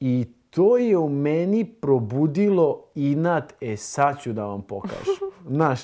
[0.00, 5.14] I to je u meni probudilo inat, e sad ću da vam pokažem.
[5.56, 5.80] Znaš,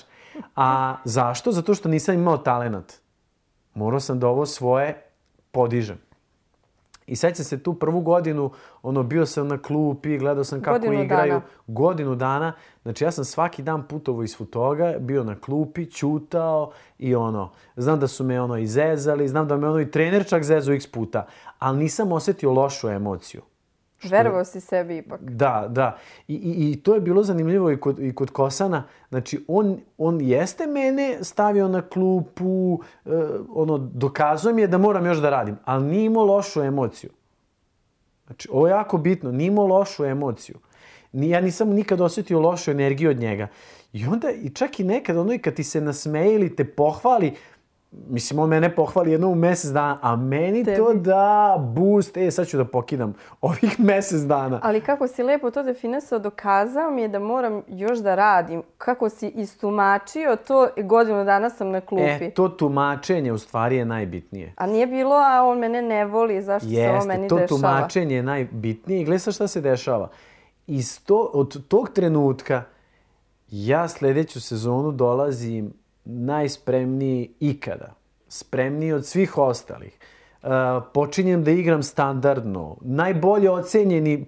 [0.56, 1.52] a zašto?
[1.52, 2.94] Zato što nisam imao talenat.
[3.74, 5.02] Morao sam da ovo svoje
[5.50, 5.98] podižem.
[7.06, 8.50] I sećam se tu prvu godinu,
[8.82, 11.32] ono, bio sam na klupi, gledao sam kako Godinu igraju.
[11.32, 11.42] dana.
[11.66, 12.52] Godinu dana.
[12.82, 18.00] Znači, ja sam svaki dan putovao iz Futoga, bio na klupi, čutao i ono, znam
[18.00, 21.26] da su me ono izezali, znam da me ono i trener čak zezao x puta,
[21.58, 23.42] ali nisam osetio lošu emociju.
[24.02, 25.20] Verovao si sebi ipak.
[25.20, 25.98] Da, da.
[26.28, 28.84] I, i, I to je bilo zanimljivo i kod, i kod Kosana.
[29.08, 33.10] Znači, on, on jeste mene stavio na klupu, e,
[33.54, 37.10] ono, dokazuje mi je da moram još da radim, ali nije imao lošu emociju.
[38.26, 40.56] Znači, ovo je jako bitno, nije imao lošu emociju.
[41.12, 43.48] Ni, ja nisam nikad osetio lošu energiju od njega.
[43.92, 47.34] I onda, i čak i nekad, ono, i kad ti se nasmeje ili te pohvali,
[47.90, 50.76] Mislim, on mene pohvali jednom u mesec dana, a meni Tebi.
[50.76, 54.60] to da boost, e, sad ću da pokidam ovih mesec dana.
[54.62, 58.62] Ali kako si lepo to definisao, dokazao mi je da moram još da radim.
[58.78, 62.24] Kako si istumačio to, godinu dana sam na klupi.
[62.24, 64.52] E, to tumačenje u stvari je najbitnije.
[64.56, 67.60] A nije bilo, a on mene ne voli, zašto se ovo Jeste, meni to dešava?
[67.60, 70.08] tumačenje je najbitnije i gledaj šta se dešava.
[70.66, 72.62] Iz to, od tog trenutka
[73.50, 75.72] ja sledeću sezonu dolazim
[76.08, 77.94] najspremniji ikada.
[78.28, 79.98] Spremniji od svih ostalih.
[80.42, 80.48] Uh,
[80.94, 82.76] počinjem da igram standardno.
[82.80, 84.26] Najbolje ocenjeni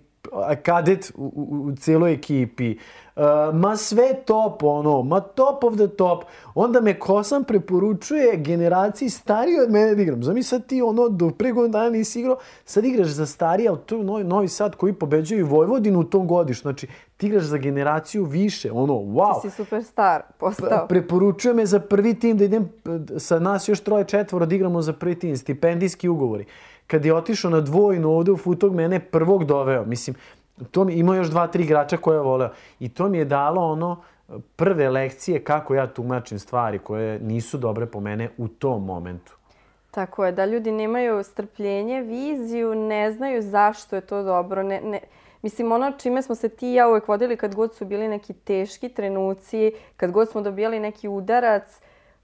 [0.62, 2.76] kadet u, u, u cijeloj ekipi.
[3.16, 3.22] Uh,
[3.54, 6.24] ma sve top, ono, ma top of the top.
[6.54, 10.22] Onda me Kosan preporučuje generaciji stariji od mene da igram.
[10.22, 13.78] Zamisli sad ti ono, do pre godinu dana nisi igrao, sad igraš za stariji, ali
[13.87, 16.61] to je novi, novi sad koji pobeđuje i Vojvodinu u tom godišu.
[16.61, 19.42] Znači, ti igraš za generaciju više, ono, wow.
[19.42, 20.87] Ti si superstar postao.
[20.88, 24.83] Preporučuje me za prvi tim da idem e, sa nas još troje četvoro da igramo
[24.83, 26.46] za prvi tim, stipendijski ugovori.
[26.90, 29.85] Kad je otišao na dvojnu ovde u futog, mene prvog doveo.
[29.85, 30.16] Mislim,
[30.70, 32.50] to mi, imao još dva, tri igrača koje je voleo.
[32.81, 34.03] I to mi je dalo ono
[34.57, 39.37] prve lekcije kako ja tumačim stvari koje nisu dobre po mene u tom momentu.
[39.90, 44.62] Tako je, da ljudi nemaju strpljenje, viziju, ne znaju zašto je to dobro.
[44.62, 45.00] Ne, ne,
[45.42, 48.33] mislim, ono čime smo se ti i ja uvek vodili kad god su bili neki
[48.33, 51.81] teški trenuci, kad god smo dobijali neki udarac,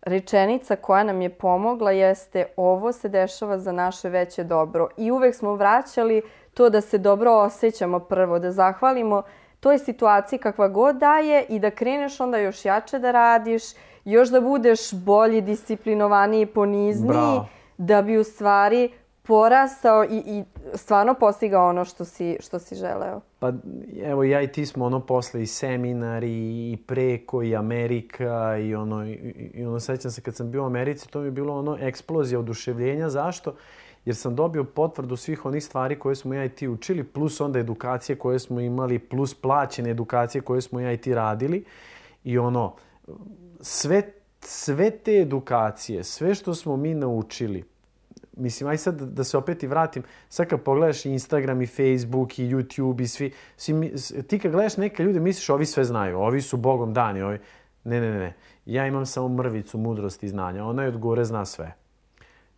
[0.06, 4.88] rečenica koja nam je pomogla jeste ovo se dešava za naše veće dobro.
[4.96, 6.22] I uvek smo vraćali
[6.54, 9.22] to da se dobro osjećamo prvo, da zahvalimo
[9.60, 13.62] toj situaciji kakva god daje i da kreneš onda još jače da radiš,
[14.04, 17.46] još da budeš bolji, disciplinovaniji, ponizniji, Bravo.
[17.78, 18.90] da bi u stvari
[19.26, 23.20] porastao i, i stvarno postigao ono što si, što si želeo.
[23.38, 23.52] Pa
[24.04, 26.32] evo ja i ti smo ono posle i seminari
[26.72, 29.12] i preko i Amerika i ono, i,
[29.54, 32.38] i ono sećam se kad sam bio u Americi to mi je bilo ono eksplozija
[32.38, 33.08] oduševljenja.
[33.08, 33.54] Zašto?
[34.04, 37.58] Jer sam dobio potvrdu svih onih stvari koje smo ja i ti učili, plus onda
[37.58, 41.64] edukacije koje smo imali, plus plaćene edukacije koje smo ja i ti radili.
[42.24, 42.74] I ono,
[43.60, 44.02] sve,
[44.40, 47.64] sve te edukacije, sve što smo mi naučili,
[48.36, 52.38] mislim, aj sad da se opet i vratim, sad kad pogledaš i Instagram i Facebook
[52.38, 53.90] i YouTube i svi, svi
[54.28, 57.38] ti kad gledaš neke ljude misliš ovi sve znaju, ovi su bogom dani, ovi...
[57.84, 58.34] Ne, ne, ne, ne.
[58.66, 60.64] Ja imam samo mrvicu mudrosti i znanja.
[60.64, 61.74] Ona je od gore zna sve.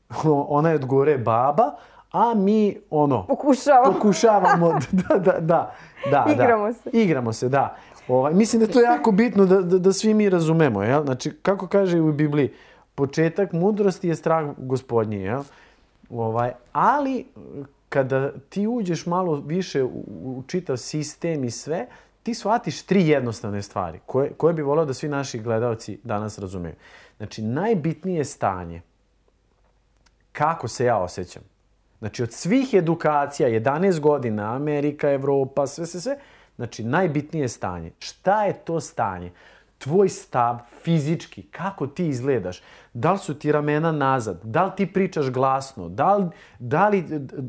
[0.59, 1.77] Ona je od gore baba,
[2.13, 3.27] a mi ono...
[3.27, 3.95] Pokušavam.
[3.95, 5.75] Pokušavamo, da, da, da.
[6.11, 6.73] da Igramo da.
[6.73, 6.91] se.
[6.93, 7.77] Igramo se, da.
[8.09, 10.83] Ovaj, mislim da je to jako bitno da, da, da svi mi razumemo.
[10.83, 11.05] Jel?
[11.05, 12.53] Znači, kako kaže u Bibliji,
[12.95, 15.17] početak mudrosti je strah gospodnji.
[15.17, 15.43] Jel?
[16.11, 17.27] Ovaj, ali
[17.89, 21.87] kada ti uđeš malo više u, u čitav sistem i sve,
[22.23, 26.75] ti shvatiš tri jednostavne stvari koje, koje bi volao da svi naši gledalci danas razumeju.
[27.17, 28.83] Znači, najbitnije stanje
[30.33, 31.43] kako se ja osjećam.
[31.99, 36.19] Znači, od svih edukacija, 11 godina, Amerika, Evropa, sve, sve, sve,
[36.57, 37.91] znači, najbitnije je stanje.
[37.99, 39.33] Šta je to stanje?
[39.79, 42.63] Tvoj stav fizički, kako ti izgledaš,
[42.93, 46.27] da li su ti ramena nazad, da li ti pričaš glasno, da li,
[46.59, 47.05] da li,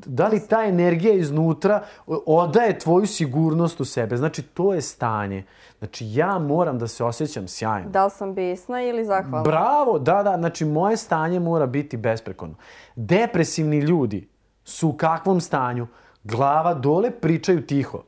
[0.05, 1.83] da li ta energija iznutra
[2.25, 4.17] odaje tvoju sigurnost u sebe.
[4.17, 5.43] Znači, to je stanje.
[5.79, 7.89] Znači, ja moram da se osjećam sjajno.
[7.89, 9.43] Da li sam besna ili zahvalna?
[9.43, 12.55] Bravo, da, da, znači moje stanje mora biti besprekorno.
[12.95, 14.27] Depresivni ljudi
[14.63, 15.87] su u kakvom stanju?
[16.23, 18.03] Glava dole, pričaju tiho.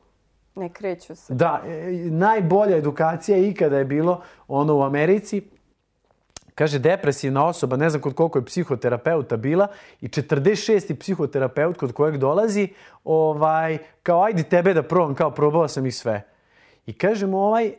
[0.54, 1.34] Ne kreću se.
[1.34, 5.42] Da, e, najbolja edukacija ikada je bilo ono u Americi.
[6.54, 9.66] Kaže, depresivna osoba, ne znam kod koliko je psihoterapeuta bila,
[10.00, 10.94] i 46.
[10.94, 12.68] psihoterapeut kod kojeg dolazi,
[13.04, 16.22] ovaj, kao ajde tebe da probam, kao probao sam ih sve.
[16.86, 17.72] I kažemo, ovaj,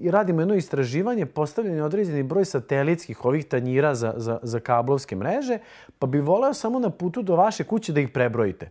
[0.00, 5.16] i radimo jedno istraživanje, postavljen je određeni broj satelitskih ovih tanjira za, za, za kablovske
[5.16, 5.58] mreže,
[5.98, 8.70] pa bi voleo samo na putu do vaše kuće da ih prebrojite.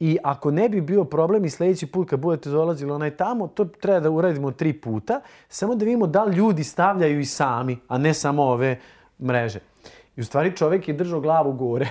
[0.00, 3.64] I ako ne bi bio problem i sledeći put kad budete dolazili onaj tamo, to
[3.64, 7.98] treba da uradimo tri puta, samo da vidimo da li ljudi stavljaju i sami, a
[7.98, 8.78] ne samo ove
[9.18, 9.60] mreže.
[10.16, 11.88] I u stvari čovek je držao glavu gore.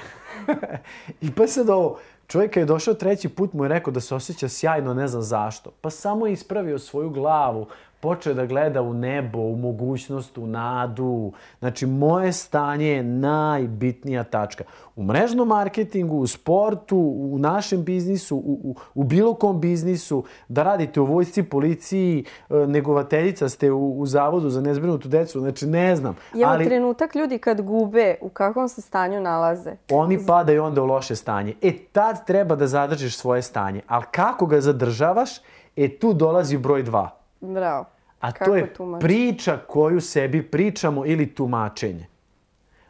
[1.22, 4.50] I pa sad ovo, čovjek je došao treći put mu je rekao da se osjeća
[4.50, 5.72] sjajno, ne znam zašto.
[5.82, 7.68] Pa samo je ispravio svoju glavu,
[8.08, 11.32] počeo da gleda u nebo, u mogućnost, u nadu.
[11.60, 14.64] Znači, moje stanje je najbitnija tačka.
[14.96, 20.64] U mrežnom marketingu, u sportu, u našem biznisu, u, u, u bilo kom biznisu, da
[20.64, 25.96] radite u vojsci, policiji, e, negovateljica ste u, u zavodu za nezbrinutu decu, znači ne
[25.96, 26.16] znam.
[26.34, 29.76] Evo ali, trenutak ljudi kad gube, u kakvom se stanju nalaze?
[29.92, 31.54] Oni padaju onda u loše stanje.
[31.62, 33.82] E, tad treba da zadržiš svoje stanje.
[33.88, 35.30] Ali kako ga zadržavaš,
[35.76, 37.10] e tu dolazi broj dva.
[37.42, 37.97] Bravo.
[38.20, 39.02] A Kako to je tumač?
[39.02, 42.08] priča koju sebi pričamo ili tumačenje.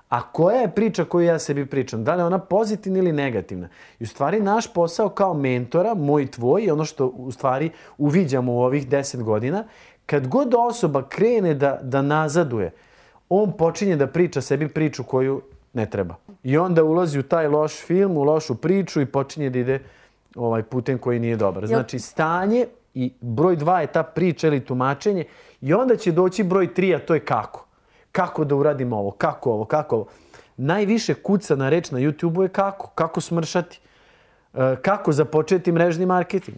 [0.09, 2.03] A koja je priča koju ja sebi pričam?
[2.03, 3.69] Da li je ona pozitivna ili negativna?
[3.99, 8.53] I u stvari naš posao kao mentora, moj i tvoj, ono što u stvari uviđamo
[8.53, 9.63] u ovih deset godina,
[10.05, 12.71] kad god osoba krene da, da nazaduje,
[13.29, 15.41] on počinje da priča sebi priču koju
[15.73, 16.15] ne treba.
[16.43, 19.79] I onda ulazi u taj loš film, u lošu priču i počinje da ide
[20.35, 21.67] ovaj putem koji nije dobar.
[21.67, 22.65] Znači, stanje
[22.97, 25.25] I broj dva je ta priča ili tumačenje
[25.61, 27.65] i onda će doći broj tri, a to je kako.
[28.11, 30.05] Kako da uradimo ovo, kako ovo, kako ovo.
[30.57, 32.87] Najviše kuca na reč na YouTube-u je kako.
[32.95, 33.79] Kako smršati.
[34.53, 36.57] E, kako započeti mrežni marketing.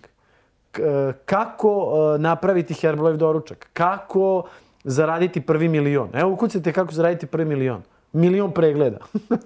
[0.78, 3.70] E, kako e, napraviti Herbalife doručak.
[3.74, 4.44] Kako
[4.84, 6.10] zaraditi prvi milion.
[6.14, 8.98] Evo ukucajte kako zaraditi prvi milion milion pregleda.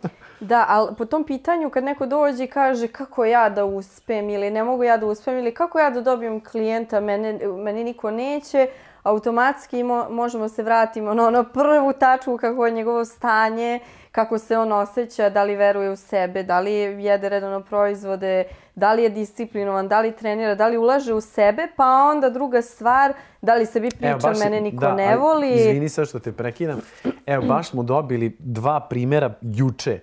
[0.39, 4.51] da, ali po tom pitanju kad neko dođe i kaže kako ja da uspem ili
[4.51, 8.67] ne mogu ja da uspem ili kako ja da dobijem klijenta, mene, mene niko neće,
[9.03, 13.79] automatski mo, možemo se vratimo na ono prvu tačku kako je njegovo stanje,
[14.11, 18.43] kako se on osjeća, da li veruje u sebe, da li jede redano proizvode,
[18.75, 22.61] da li je disciplinovan, da li trenira, da li ulaže u sebe, pa onda druga
[22.61, 25.49] stvar, da li sebi priča, Evo, baš, mene niko da, ne voli.
[25.49, 26.81] Izvini sad što te prekidam.
[27.25, 29.99] Evo, baš smo dobili dva primjera juče.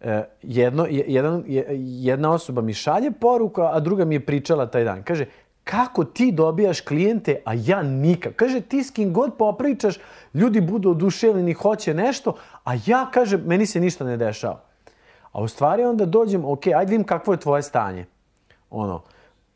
[0.00, 1.44] E, jedno, jedan,
[1.76, 5.02] jedna osoba mi šalje poruku, a druga mi je pričala taj dan.
[5.02, 5.26] Kaže,
[5.70, 8.34] kako ti dobijaš klijente, a ja nikak.
[8.36, 9.94] Kaže, ti s kim god popričaš,
[10.34, 14.60] ljudi budu oduševljeni, hoće nešto, a ja, kaže, meni se ništa ne dešava.
[15.32, 18.06] A u stvari onda dođem, ok, ajde vidim kakvo je tvoje stanje.
[18.70, 19.02] Ono,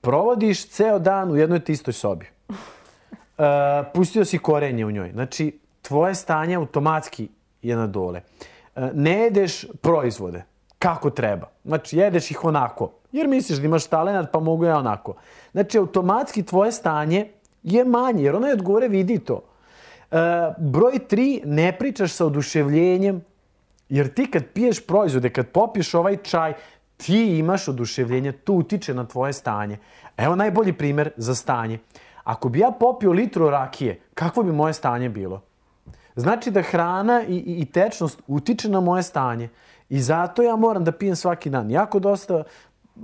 [0.01, 2.27] provodiš ceo dan u jednoj tistoj sobi.
[2.49, 2.55] Uh,
[3.95, 5.11] pustio si korenje u njoj.
[5.13, 7.29] Znači, tvoje stanje automatski
[7.63, 8.21] je na dole.
[8.77, 10.45] Uh, ne jedeš proizvode
[10.79, 11.49] kako treba.
[11.65, 12.91] Znači, jedeš ih onako.
[13.15, 15.15] Jer misliš da imaš talenat, pa mogu ja onako.
[15.53, 17.29] Znači, automatski tvoje stanje
[17.63, 19.41] je manje, jer onaj od gore vidi to.
[20.11, 20.19] Uh,
[20.59, 23.23] broj tri, ne pričaš sa oduševljenjem,
[23.89, 26.55] Jer ti kad piješ proizvode, kad popiješ ovaj čaj,
[26.97, 29.79] ti imaš oduševljenje, to utiče na tvoje stanje.
[30.17, 31.79] Evo najbolji primer za stanje.
[32.25, 35.43] Ako bi ja popio litru rakije, kakvo bi moje stanje bilo?
[36.17, 39.49] Znači da hrana i, i, i tečnost utiče na moje stanje.
[39.89, 41.71] I zato ja moram da pijem svaki dan.
[41.71, 42.43] Jako dosta,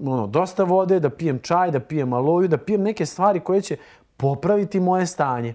[0.06, 3.76] ono, dosta vode, da pijem čaj, da pijem aloju, da pijem neke stvari koje će
[4.16, 5.54] popraviti moje stanje.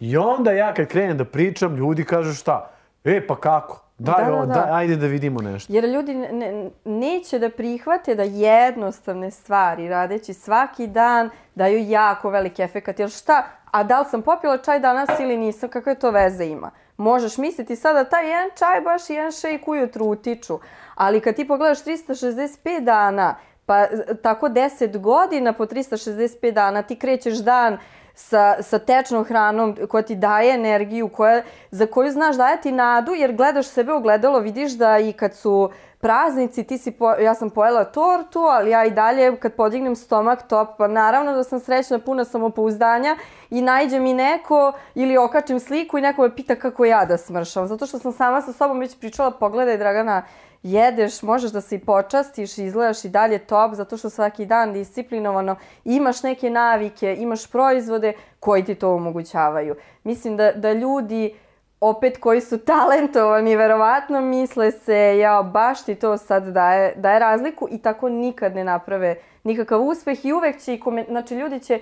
[0.00, 2.70] I onda ja kad krenem da pričam, ljudi kažu šta?
[3.04, 3.82] E, pa kako?
[3.98, 4.54] Daj, da, da, da.
[4.54, 5.72] daj, ajde da vidimo nešto.
[5.72, 12.62] Jer ljudi ne, neće da prihvate da jednostavne stvari, radeći svaki dan, daju jako veliki
[12.62, 12.98] efekt.
[12.98, 16.70] Jer šta, a da li sam popila čaj danas ili nisam, kakve to veze ima?
[16.96, 20.58] Možeš misliti sada taj jedan čaj baš i jedan šejk ujutru utiču.
[20.94, 23.34] Ali kad ti pogledaš 365 dana,
[23.66, 23.86] pa
[24.22, 27.78] tako 10 godina po 365 dana ti krećeš dan
[28.14, 33.12] sa, sa tečnom hranom koja ti daje energiju, koja, za koju znaš daje ti nadu,
[33.12, 37.34] jer gledaš sebe u gledalo, vidiš da i kad su praznici, ti si po, ja
[37.34, 41.60] sam pojela tortu, ali ja i dalje kad podignem stomak top, pa naravno da sam
[41.60, 43.16] srećna, puna samopouzdanja
[43.50, 47.66] i najde mi neko ili okačim sliku i neko me pita kako ja da smršam.
[47.66, 50.22] Zato što sam sama sa sobom već pričala, pogledaj Dragana,
[50.72, 55.56] jedeš, možeš da se i počastiš izgledaš i dalje top, zato što svaki dan disciplinovano
[55.84, 59.76] imaš neke navike, imaš proizvode koji ti to omogućavaju.
[60.04, 61.34] Mislim da, da ljudi
[61.80, 67.68] opet koji su talentovani, verovatno misle se, ja baš ti to sad daje, daje razliku
[67.70, 70.78] i tako nikad ne naprave nikakav uspeh i uvek će
[71.08, 71.80] znači ljudi će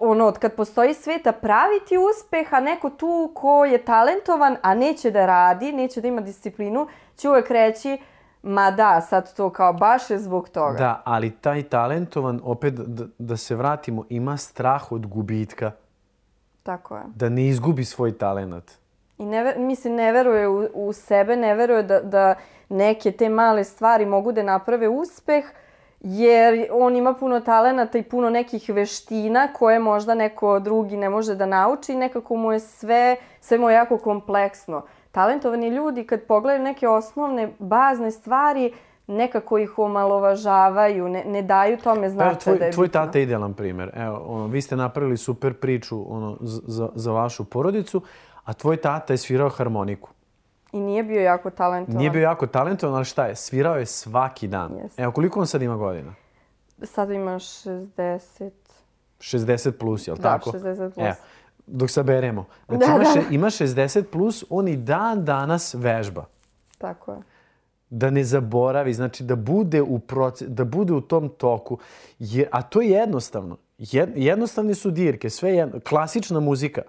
[0.00, 5.10] ono, od kad postoji sveta praviti uspeh, a neko tu ko je talentovan, a neće
[5.10, 6.86] da radi, neće da ima disciplinu,
[7.18, 7.98] će uvek reći,
[8.42, 10.78] ma da, sad to kao baš je zbog toga.
[10.78, 15.72] Da, ali taj talentovan, opet da, da se vratimo, ima strah od gubitka.
[16.62, 17.02] Tako je.
[17.14, 18.72] Da ne izgubi svoj talent.
[19.18, 22.34] I ne, mislim, ne veruje u, u sebe, ne veruje da, da
[22.68, 25.44] neke te male stvari mogu da naprave uspeh,
[26.00, 31.34] jer on ima puno talenata i puno nekih veština koje možda neko drugi ne može
[31.34, 34.82] da nauči i nekako mu je sve, sve mu je jako kompleksno.
[35.12, 38.72] Talentovani ljudi kad pogledaju neke osnovne, bazne stvari,
[39.06, 43.54] nekako ih omalovažavaju, ne, ne daju tome značaj tvoj, da je Tvoj tata je idealan
[43.54, 43.90] primer.
[43.94, 48.02] Evo, ono, vi ste napravili super priču ono, za, za vašu porodicu,
[48.44, 50.10] a tvoj tata je svirao harmoniku.
[50.72, 51.98] I nije bio jako talentovan.
[51.98, 53.36] Nije bio jako talentovan, ali šta je?
[53.36, 54.70] Svirao je svaki dan.
[54.70, 55.02] Yes.
[55.02, 56.14] Evo, koliko on sad ima godina?
[56.82, 58.50] Sad ima 60.
[59.18, 60.50] 60 plus, je li da, tako?
[60.52, 61.06] Da, 60 plus.
[61.06, 61.14] Evo,
[61.68, 62.44] dok saberemo.
[62.68, 63.34] Znači, da, ima, še, da.
[63.34, 66.24] ima 60 plus, on i dan danas vežba.
[66.78, 67.18] Tako je.
[67.90, 71.78] Da ne zaboravi, znači da bude u, proces, da bude u tom toku.
[72.18, 73.56] Je, a to je jednostavno.
[73.78, 76.82] Jed, jednostavne su dirke, sve jedno, klasična muzika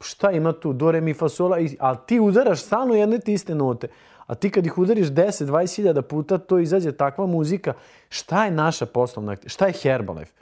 [0.00, 3.54] šta ima tu, do, re, mi, fa, sola, ali ti udaraš stalno jedne te iste
[3.54, 3.88] note.
[4.26, 7.72] A ti kad ih udariš 10, 20 hiljada puta, to izađe takva muzika.
[8.08, 9.36] Šta je naša poslovna?
[9.46, 10.32] Šta je Herbalife?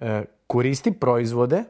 [0.00, 1.64] E, koristi proizvode,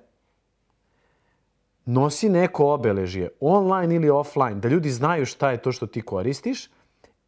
[1.85, 6.70] nosi neko obeležje, online ili offline, da ljudi znaju šta je to što ti koristiš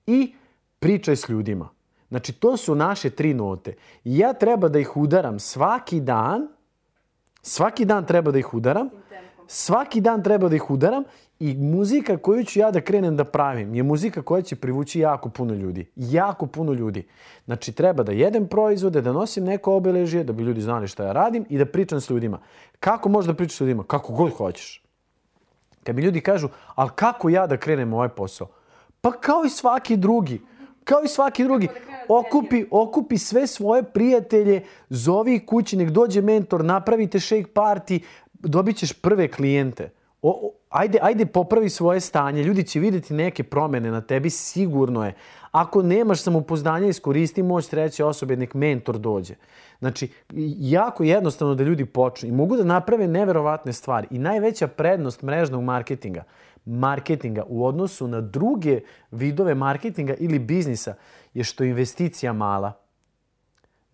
[0.06, 0.34] i
[0.78, 1.68] pričaj s ljudima.
[2.08, 3.74] Znači, to su naše tri note.
[4.04, 6.48] I ja treba da ih udaram svaki dan,
[7.42, 8.90] svaki dan treba da ih udaram,
[9.46, 11.04] svaki dan treba da ih udaram
[11.40, 15.28] i muzika koju ću ja da krenem da pravim je muzika koja će privući jako
[15.28, 15.86] puno ljudi.
[15.96, 17.06] Jako puno ljudi.
[17.44, 21.12] Znači, treba da jedem proizvode, da nosim neko obeležje, da bi ljudi znali šta ja
[21.12, 22.38] radim i da pričam s ljudima.
[22.80, 23.84] Kako možeš da pričaš s ljudima?
[23.84, 24.82] Kako god hoćeš.
[25.84, 28.48] Kad mi ljudi kažu, ali kako ja da krenem ovaj posao?
[29.00, 30.40] Pa kao i svaki drugi.
[30.84, 31.68] Kao i svaki drugi.
[32.08, 38.00] Okupi, okupi sve svoje prijatelje, zovi kući, nek dođe mentor, napravite shake party,
[38.44, 39.90] dobit ćeš prve klijente.
[40.22, 45.04] O, o, ajde, ajde popravi svoje stanje, ljudi će videti neke promene na tebi, sigurno
[45.06, 45.14] je.
[45.50, 49.34] Ako nemaš samopouzdanja, iskoristi moć treće osobe, nek mentor dođe.
[49.78, 50.08] Znači,
[50.58, 54.06] jako jednostavno da ljudi počnu i mogu da naprave neverovatne stvari.
[54.10, 56.24] I najveća prednost mrežnog marketinga,
[56.64, 58.80] marketinga u odnosu na druge
[59.10, 60.94] vidove marketinga ili biznisa
[61.34, 62.83] je što je investicija mala.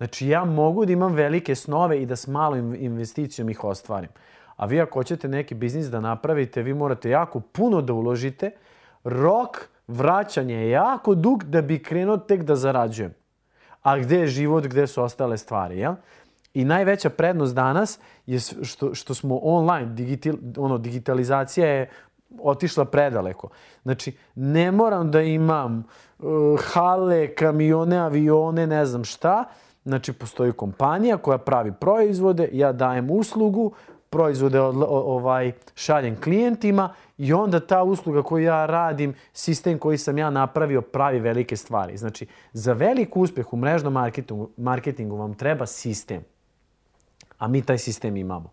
[0.01, 4.09] Znači, ja mogu da imam velike snove i da s malom investicijom ih ostvarim.
[4.57, 8.51] A vi ako hoćete neki biznis da napravite, vi morate jako puno da uložite.
[9.05, 13.15] Rok vraćanja je jako dug da bi krenuo tek da zarađujem.
[13.83, 15.95] A gde je život, gde su ostale stvari, jel?
[16.55, 21.91] I najveća prednost danas je što, što smo online, digital, ono, digitalizacija je
[22.39, 23.49] otišla predaleko.
[23.83, 25.85] Znači, ne moram da imam
[26.19, 29.45] uh, hale, kamione, avione, ne znam šta.
[29.85, 33.73] Znači, postoji kompanija koja pravi proizvode, ja dajem uslugu,
[34.11, 40.19] proizvode od, ovaj, šaljem klijentima i onda ta usluga koju ja radim, sistem koji sam
[40.19, 41.97] ja napravio, pravi velike stvari.
[41.97, 46.25] Znači, za velik uspeh u mrežnom marketingu, marketingu vam treba sistem.
[47.39, 48.51] A mi taj sistem imamo.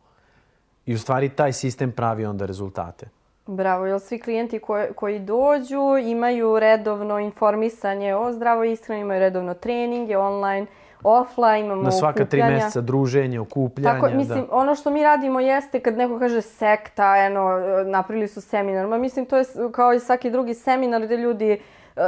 [0.86, 3.10] I u stvari taj sistem pravi onda rezultate.
[3.48, 9.54] Bravo, jel svi klijenti koji, koji dođu imaju redovno informisanje o zdravoj ishrani, imaju redovno
[9.54, 10.68] treninge online,
[11.04, 12.46] offline, imamo Na svaka okupljanja.
[12.48, 14.00] tri meseca druženje, okupljanja.
[14.00, 14.56] Tako, mislim, da.
[14.56, 17.50] ono što mi radimo jeste kad neko kaže sekta, eno,
[17.86, 18.88] napravili su seminar.
[18.88, 21.60] Ma, mislim, to je kao i svaki drugi seminar gde ljudi E,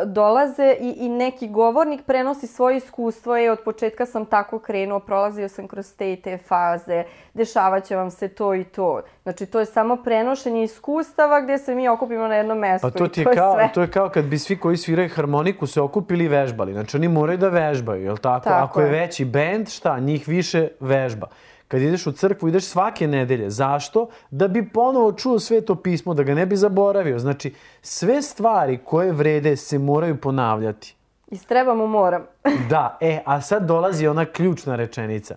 [0.05, 5.49] dolaze i, i neki govornik prenosi svoje iskustvo je od početka sam tako krenuo, prolazio
[5.49, 9.01] sam kroz te i te faze, dešavat će vam se to i to.
[9.23, 13.07] Znači to je samo prenošenje iskustava gde se mi okupimo na jednom mestu pa to
[13.07, 13.69] ti je, to je kao, sve.
[13.73, 16.73] To je kao kad bi svi koji sviraju harmoniku se okupili i vežbali.
[16.73, 18.43] Znači oni moraju da vežbaju, je li tako?
[18.43, 18.85] tako Ako je.
[18.85, 19.99] je veći bend, šta?
[19.99, 21.27] Njih više vežba
[21.69, 23.49] kad ideš u crkvu, ideš svake nedelje.
[23.49, 24.09] Zašto?
[24.31, 27.19] Da bi ponovo čuo sveto pismo, da ga ne bi zaboravio.
[27.19, 30.95] Znači, sve stvari koje vrede se moraju ponavljati.
[31.27, 32.25] Istrebamo moram.
[32.69, 35.35] da, e, a sad dolazi ona ključna rečenica.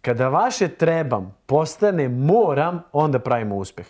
[0.00, 3.86] Kada vaše trebam postane moram, onda pravimo uspeh.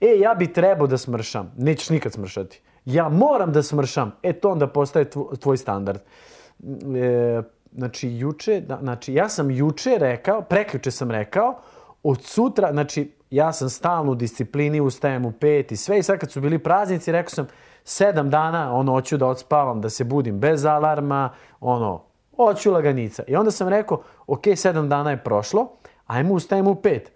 [0.00, 1.52] E, ja bi trebao da smršam.
[1.58, 2.60] Nećeš nikad smršati.
[2.84, 4.12] Ja moram da smršam.
[4.22, 5.10] E, to onda postaje
[5.40, 6.00] tvoj standard.
[6.96, 7.42] E,
[7.76, 11.58] znači juče, da, znači ja sam juče rekao, prekjuče sam rekao,
[12.02, 16.18] od sutra, znači ja sam stalno u disciplini, ustajem u pet i sve i sad
[16.18, 17.46] kad su bili praznici, rekao sam
[17.84, 22.02] sedam dana, ono, hoću da odspavam, da se budim bez alarma, ono,
[22.36, 23.22] hoću laganica.
[23.28, 25.68] I onda sam rekao, ok, sedam dana je prošlo,
[26.06, 27.12] Ajmo ustajemo u pet.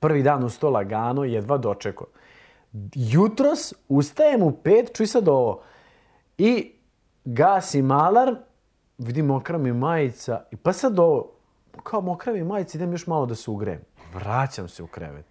[0.00, 2.06] Prvi dan u sto lagano, jedva dočeko.
[2.94, 5.62] Jutros ustajem u pet, čuj sad ovo.
[6.38, 6.72] I
[7.24, 8.36] gasim alarm,
[8.98, 10.42] vidim mokra mi majica.
[10.50, 11.30] I pa sad ovo,
[11.82, 13.80] kao mokra mi majica, idem još malo da se ugrejem.
[14.14, 15.26] Vraćam se u krevet.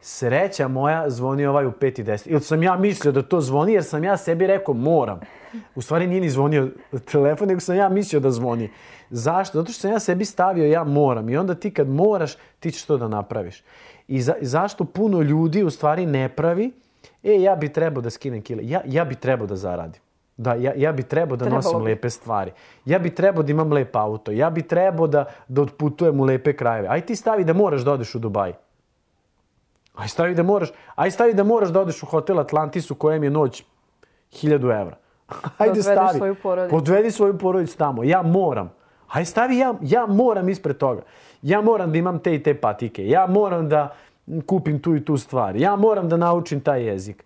[0.00, 2.28] Sreća moja, zvoni ovaj u 5 i 10.
[2.28, 5.20] Ili sam ja mislio da to zvoni, jer sam ja sebi rekao moram.
[5.74, 6.68] U stvari nije ni zvonio
[7.12, 8.70] telefon, nego sam ja mislio da zvoni.
[9.10, 9.58] Zašto?
[9.58, 11.28] Zato što sam ja sebi stavio ja moram.
[11.28, 13.62] I onda ti kad moraš, ti ćeš to da napraviš.
[14.08, 16.72] I za, zašto puno ljudi u stvari ne pravi,
[17.22, 20.01] e, ja bi trebao da skinem kile, ja, ja bi trebao da zaradim.
[20.36, 21.90] Da, ja, ja bi trebao da Trebalo nosim bi.
[21.90, 22.52] lepe stvari.
[22.84, 24.30] Ja bi trebao da imam lep auto.
[24.32, 26.88] Ja bi trebao da, da otputujem u lepe krajeve.
[26.88, 28.52] Aj ti stavi da moraš da odeš u Dubaj.
[29.94, 33.24] Aj stavi da moraš, aj stavi da moraš da odeš u hotel Atlantis u kojem
[33.24, 33.64] je noć
[34.32, 34.96] 1000 evra.
[35.58, 36.18] Ajde odvedeš stavi.
[36.18, 36.76] svoju porodicu.
[36.76, 38.04] Podvedi svoju porodicu tamo.
[38.04, 38.72] Ja moram.
[39.08, 41.02] Aj stavi ja, ja moram ispred toga.
[41.42, 43.08] Ja moram da imam te i te patike.
[43.08, 43.94] Ja moram da
[44.46, 45.56] kupim tu i tu stvar.
[45.56, 47.24] Ja moram da naučim taj jezik.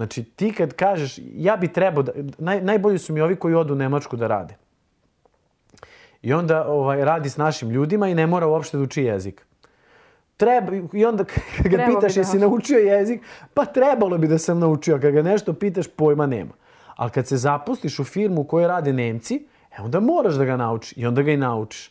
[0.00, 2.12] Znači ti kad kažeš ja bi trebao da...
[2.38, 4.54] Naj, najbolji su mi ovi koji odu u Nemačku da rade.
[6.22, 9.46] I onda ovaj, radi s našim ljudima i ne mora uopšte da uči jezik.
[10.36, 11.24] Treba, I onda
[11.56, 13.20] kad ga bi pitaš da jesi naučio jezik,
[13.54, 14.98] pa trebalo bi da sam naučio.
[15.00, 16.52] Kad ga nešto pitaš, pojma nema.
[16.96, 19.46] Ali kad se zapustiš u firmu u kojoj rade Nemci,
[19.78, 21.90] e onda moraš da ga nauči i onda ga i naučiš.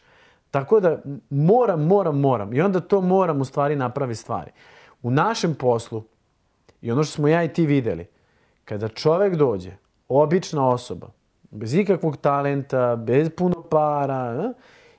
[0.51, 2.53] Tako da moram, moram, moram.
[2.53, 4.51] I onda to moram u stvari napravi stvari.
[5.01, 6.03] U našem poslu,
[6.81, 8.07] i ono što smo ja i ti videli,
[8.65, 9.71] kada čovek dođe,
[10.07, 11.07] obična osoba,
[11.51, 14.53] bez ikakvog talenta, bez puno para, eh,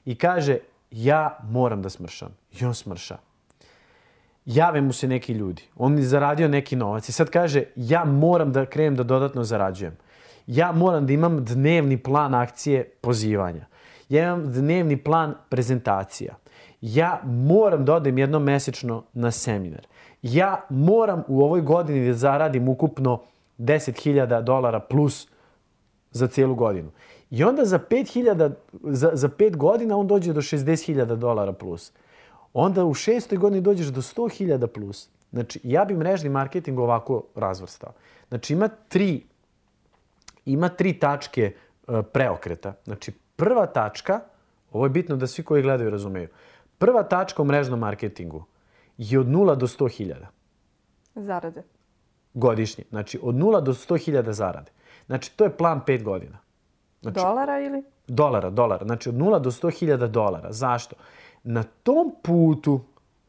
[0.05, 0.59] i kaže
[0.91, 2.37] ja moram da smršam.
[2.61, 3.19] I on smrša.
[4.45, 5.63] Jave mu se neki ljudi.
[5.77, 9.97] On je zaradio neki novac i sad kaže ja moram da krenem da dodatno zarađujem.
[10.47, 13.67] Ja moram da imam dnevni plan akcije pozivanja.
[14.09, 16.35] Ja imam dnevni plan prezentacija.
[16.81, 19.87] Ja moram da odem jednom mesečno na seminar.
[20.23, 23.23] Ja moram u ovoj godini da zaradim ukupno
[23.59, 25.29] 10.000 dolara plus
[26.11, 26.91] za cijelu godinu.
[27.31, 28.53] I onda za 5000
[28.83, 31.93] za, za 5 godina on dođe do 60.000 dolara plus.
[32.53, 35.09] Onda u šestoj godini dođeš do 100.000 plus.
[35.33, 37.93] Znači, ja bi mrežni marketing ovako razvrstao.
[38.29, 39.23] Znači, ima tri,
[40.45, 41.53] ima tri tačke
[41.89, 42.73] e, preokreta.
[42.85, 44.21] Znači, prva tačka,
[44.73, 46.29] ovo je bitno da svi koji gledaju razumeju,
[46.79, 48.45] prva tačka u mrežnom marketingu
[49.01, 50.15] je od 0 do 100.000
[51.15, 51.63] Zarade.
[52.35, 52.85] godišnje.
[52.91, 54.71] Znači, od 0 do 100.000 zarade.
[55.07, 56.39] Znači, to je plan 5 godina.
[57.03, 57.83] Znači, Dolara ili?
[58.07, 58.87] Dolara, dolara.
[58.87, 60.53] Znači od 0 do 100.000 dolara.
[60.53, 60.97] Zašto?
[61.43, 62.81] Na tom putu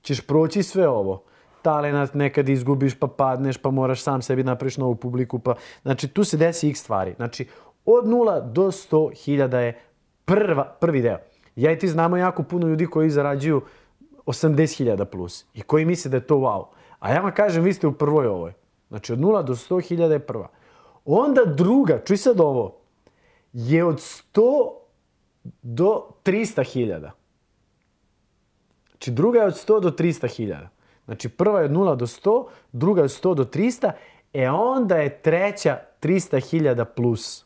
[0.01, 1.23] ćeš proći sve ovo.
[1.61, 5.39] Talenat nekad izgubiš pa padneš pa moraš sam sebi napraviš novu publiku.
[5.39, 5.55] Pa...
[5.81, 7.13] Znači tu se desi x stvari.
[7.15, 7.47] Znači
[7.85, 9.79] od 0 do 100.000 je
[10.25, 11.17] prva, prvi deo.
[11.55, 13.61] Ja i ti znamo jako puno ljudi koji zarađuju
[14.25, 16.65] 80.000 plus i koji misle da je to wow.
[16.99, 18.53] A ja vam kažem, vi ste u prvoj ovoj.
[18.89, 20.49] Znači od 0 do 100.000 je prva.
[21.05, 22.77] Onda druga, čuj sad ovo,
[23.53, 24.71] je od 100
[25.61, 27.11] do 300 hiljada.
[28.89, 30.69] Znači druga je od 100 do 300 hiljada.
[31.05, 33.91] Znači prva je od 0 do 100, druga je od 100 do 300,
[34.33, 37.45] e onda je treća 300 hiljada plus.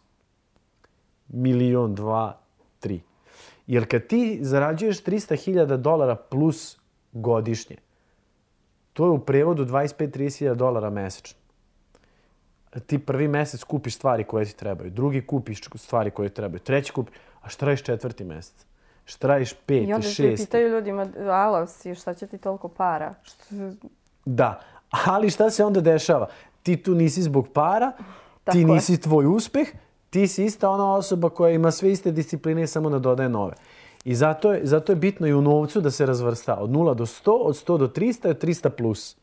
[1.28, 2.45] Milion, dva.
[3.68, 6.78] Jer kad ti zarađuješ 300 hiljada dolara plus
[7.12, 7.76] godišnje,
[8.94, 11.46] to je u prevodu 25-30 hiljada dolara mesečno
[12.80, 16.92] ti prvi mesec kupiš stvari koje ti trebaju, drugi kupiš stvari koje ti trebaju, treći
[16.92, 18.66] kupiš, a šta radiš četvrti mesec?
[19.06, 20.46] Šta radiš I peti, onda se šesti?
[20.46, 23.14] pitaju ljudima, alo si, šta će ti toliko para?
[23.24, 23.46] Što...
[24.26, 24.62] Da,
[25.06, 26.28] ali šta se onda dešava?
[26.64, 27.92] Ti tu nisi zbog para,
[28.44, 28.66] Tako ti je.
[28.66, 29.68] nisi tvoj uspeh,
[30.16, 33.54] ti si ista ona osoba koja ima sve iste discipline i samo da dodaje nove.
[34.06, 37.06] I zato je, zato je bitno i u novcu da se razvrsta od 0 do
[37.06, 39.18] 100, od 100 do 300 i od 300 plus.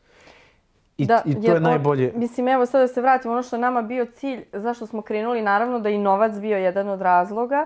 [0.97, 2.11] I, i to jer je najbolje.
[2.15, 5.41] mislim, evo sad da se vratimo, ono što je nama bio cilj, zašto smo krenuli,
[5.41, 7.65] naravno da je i novac bio jedan od razloga,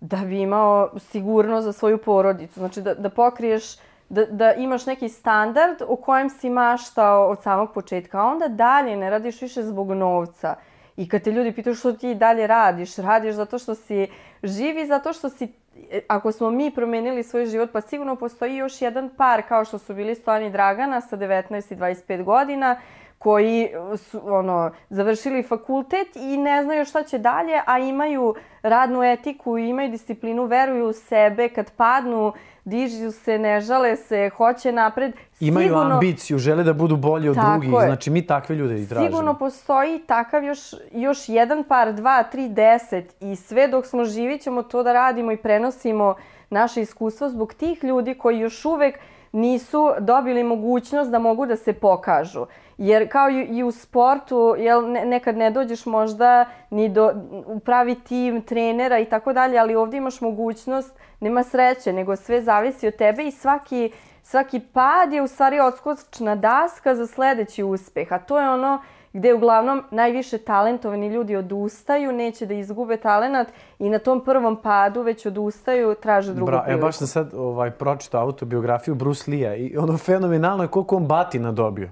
[0.00, 2.60] da bi imao sigurnost za svoju porodicu.
[2.60, 3.76] Znači da, da pokriješ,
[4.08, 8.96] da, da imaš neki standard o kojem si maštao od samog početka, a onda dalje
[8.96, 10.54] ne radiš više zbog novca.
[11.00, 14.08] I kad te ljudi pitaju što ti dalje radiš, radiš zato što si
[14.42, 15.48] živi, zato što si,
[15.90, 19.78] e, ako smo mi promenili svoj život, pa sigurno postoji još jedan par kao što
[19.78, 22.80] su bili Stojani i Dragana sa 19 i 25 godina,
[23.18, 29.58] koji su ono, završili fakultet i ne znaju šta će dalje, a imaju radnu etiku
[29.58, 32.32] imaju disciplinu, veruju u sebe, kad padnu,
[32.70, 35.12] dižu se, ne žale se, hoće napred.
[35.40, 37.70] Imaju sigurno, ambiciju, žele da budu bolji od drugih.
[37.72, 37.86] Je.
[37.86, 39.10] Znači, mi takve ljude i tražimo.
[39.10, 40.60] Sigurno postoji takav još,
[40.92, 45.32] još jedan par, dva, tri, deset i sve dok smo živi ćemo to da radimo
[45.32, 46.14] i prenosimo
[46.50, 48.98] naše iskustvo zbog tih ljudi koji još uvek
[49.32, 52.46] nisu dobili mogućnost da mogu da se pokažu.
[52.78, 57.12] Jer kao i u sportu, jel, nekad ne dođeš možda ni do
[57.46, 62.42] u pravi tim trenera i tako dalje, ali ovdje imaš mogućnost, nema sreće, nego sve
[62.42, 68.12] zavisi od tebe i svaki, svaki pad je u stvari odskočna daska za sledeći uspeh.
[68.12, 68.82] A to je ono
[69.12, 73.48] gde uglavnom najviše talentovani ljudi odustaju, neće da izgube talenat
[73.78, 76.80] i na tom prvom padu već odustaju, traže drugu Bra, priliku.
[76.80, 81.06] Ja baš sam sad ovaj, pročitao autobiografiju Bruce Lee-a i ono fenomenalno je koliko on
[81.06, 81.90] batina dobio.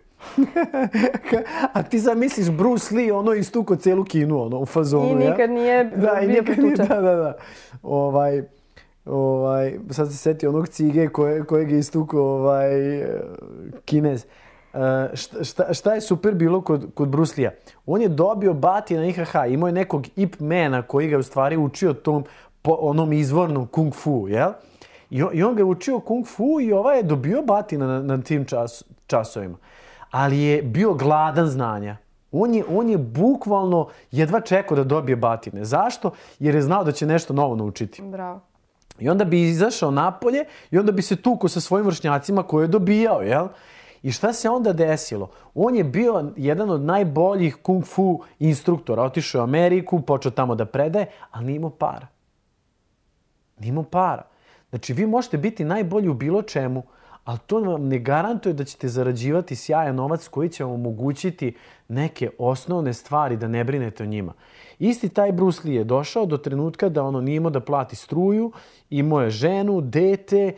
[1.75, 5.51] A ti sad misliš Bruce Lee, ono istuko celu kinu, ono, u fazonu, I nikad
[5.51, 7.37] nije da, i nikad nije, da, da, da.
[7.83, 8.43] Ovaj,
[9.05, 12.71] ovaj, sad se setio onog cige koje, kojeg je istuko ovaj,
[13.85, 14.25] kinez.
[14.25, 14.31] Uh,
[15.15, 17.51] šta, šta, šta je super bilo kod, kod Bruce Lee-a?
[17.87, 21.57] On je dobio bati na IHH, imao je nekog Ip Mena koji ga u stvari
[21.57, 22.25] učio tom
[22.63, 24.53] po, onom izvornom kung fu, jel?
[25.11, 28.03] I on, I on ga je učio kung fu i ovaj je dobio batina na,
[28.03, 29.57] na tim čas, časovima
[30.11, 31.97] ali je bio gladan znanja.
[32.33, 35.65] On je, on je bukvalno jedva čekao da dobije batine.
[35.65, 36.11] Zašto?
[36.39, 38.03] Jer je znao da će nešto novo naučiti.
[38.03, 38.41] Bravo.
[38.99, 42.69] I onda bi izašao napolje i onda bi se tuko sa svojim vršnjacima koje je
[42.69, 43.49] dobijao, jel?
[44.03, 45.31] I šta se onda desilo?
[45.55, 49.03] On je bio jedan od najboljih kung fu instruktora.
[49.03, 52.07] Otišao u Ameriku, počeo tamo da predaje, ali nije imao para.
[53.59, 54.23] Nije imao para.
[54.71, 56.83] Znači, vi možete biti najbolji u bilo čemu,
[57.25, 61.57] ali to vam ne garantuje da ćete zarađivati sjajan novac koji će vam omogućiti
[61.89, 64.33] neke osnovne stvari da ne brinete o njima.
[64.79, 68.53] Isti taj Bruce Lee je došao do trenutka da ono nije imao da plati struju,
[68.91, 70.53] imao je ženu, dete,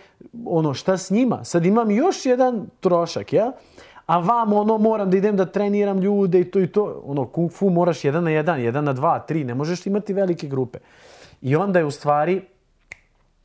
[0.45, 1.45] ono šta s njima.
[1.45, 3.53] Sad imam još jedan trošak, ja?
[4.07, 7.03] A vam ono moram da idem da treniram ljude i to i to.
[7.05, 10.47] Ono kung fu moraš jedan na jedan, jedan na dva, tri, ne možeš imati velike
[10.47, 10.79] grupe.
[11.43, 12.43] I onda je u stvari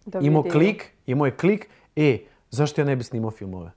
[0.05, 2.17] da imao klik, imao je klik, e,
[2.49, 3.71] zašto ja ne bi snimao filmove?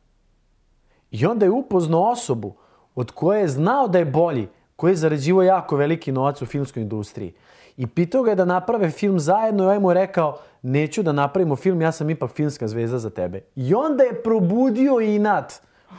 [1.10, 2.54] I onda je upoznao osobu
[2.94, 4.48] od koje je znao da je bolji,
[4.78, 7.32] koji je zarađivo jako veliki novac u filmskoj industriji.
[7.76, 11.12] I pitao ga je da naprave film zajedno i ovaj mu je rekao neću da
[11.12, 13.40] napravimo film, ja sam ipak filmska zvezda za tebe.
[13.56, 15.52] I onda je probudio inat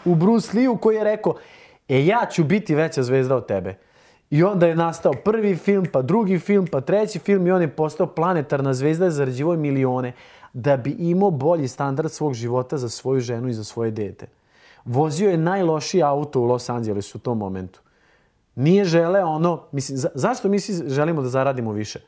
[0.06, 1.36] u Bruce Lee-u koji je rekao
[1.90, 3.76] e ja ću biti veća zvezda od tebe.
[4.30, 7.76] I onda je nastao prvi film, pa drugi film, pa treći film i on je
[7.76, 10.14] postao planetarna zvezda i zarađivo milione
[10.54, 14.28] da bi imao bolji standard svog života za svoju ženu i za svoje dete.
[14.86, 17.80] Vozio je najlošiji auto u Los Angelesu u tom momentu.
[18.60, 22.00] Nije žele ono, mislim, za, zašto mi si želimo da zaradimo više?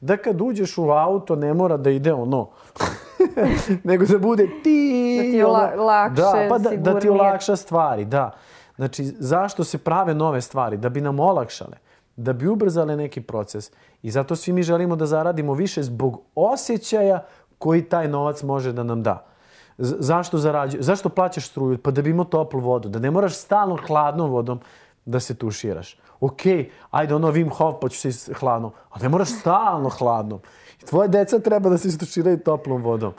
[0.00, 2.50] Da kad uđeš u auto ne mora da ide ono,
[3.84, 5.20] nego da bude ti...
[5.22, 8.30] Da ti ono, lakše, da, pa da, da ti olakša stvari, da.
[8.76, 10.76] Znači, zašto se prave nove stvari?
[10.76, 11.76] Da bi nam olakšale,
[12.16, 13.70] da bi ubrzale neki proces.
[14.02, 17.24] I zato svi mi želimo da zaradimo više zbog osjećaja
[17.58, 19.24] koji taj novac može da nam da.
[19.78, 20.84] Z zašto zarađuješ?
[20.84, 21.78] Zašto plaćaš struju?
[21.78, 24.60] Pa da bi imao toplu vodu, da ne moraš stalno hladnom vodom
[25.06, 25.96] da se tuširaš.
[26.20, 26.40] Ok,
[26.90, 30.40] ajde ono Wim Hof pa ću se hladnom, ali ne moraš stalno hladnom.
[30.82, 33.12] I tvoje deca treba da se istuširaju toplom vodom.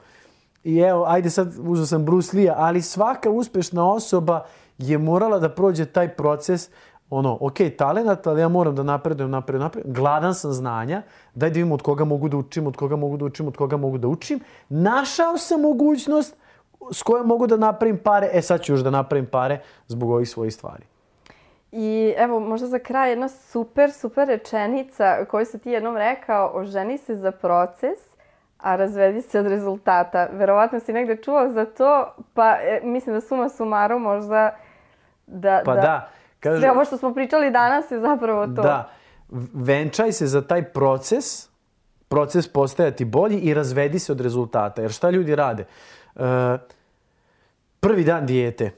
[0.64, 4.44] I evo, ajde sad uzeo sam Bruce Lee, ali svaka uspešna osoba
[4.78, 6.70] je morala da prođe taj proces
[7.10, 9.94] ono, ok, talent, ali ja moram da napredujem, napredujem, napredujem.
[9.94, 11.02] Gladan sam znanja,
[11.34, 13.76] daj da vidim od koga mogu da učim, od koga mogu da učim, od koga
[13.76, 14.40] mogu da učim.
[14.68, 16.36] Našao sam mogućnost
[16.92, 20.28] s kojom mogu da napravim pare, e sad ću još da napravim pare zbog ovih
[20.28, 20.84] svojih stvari.
[21.72, 26.98] I evo, možda za kraj jedna super, super rečenica koju si ti jednom rekao, oženi
[26.98, 27.98] se za proces,
[28.58, 30.28] a razvedi se od rezultata.
[30.32, 34.56] Verovatno si negde čuo za to, pa e, mislim da suma sumaru možda
[35.26, 35.62] da...
[35.64, 36.08] Pa da, da
[36.40, 38.62] Kaže, Sve ovo što smo pričali danas je zapravo to.
[38.62, 38.90] Da.
[39.52, 41.48] Venčaj se za taj proces,
[42.08, 44.82] proces postajati bolji i razvedi se od rezultata.
[44.82, 45.64] Jer šta ljudi rade?
[46.14, 46.22] Uh,
[47.80, 48.70] prvi dan dijete.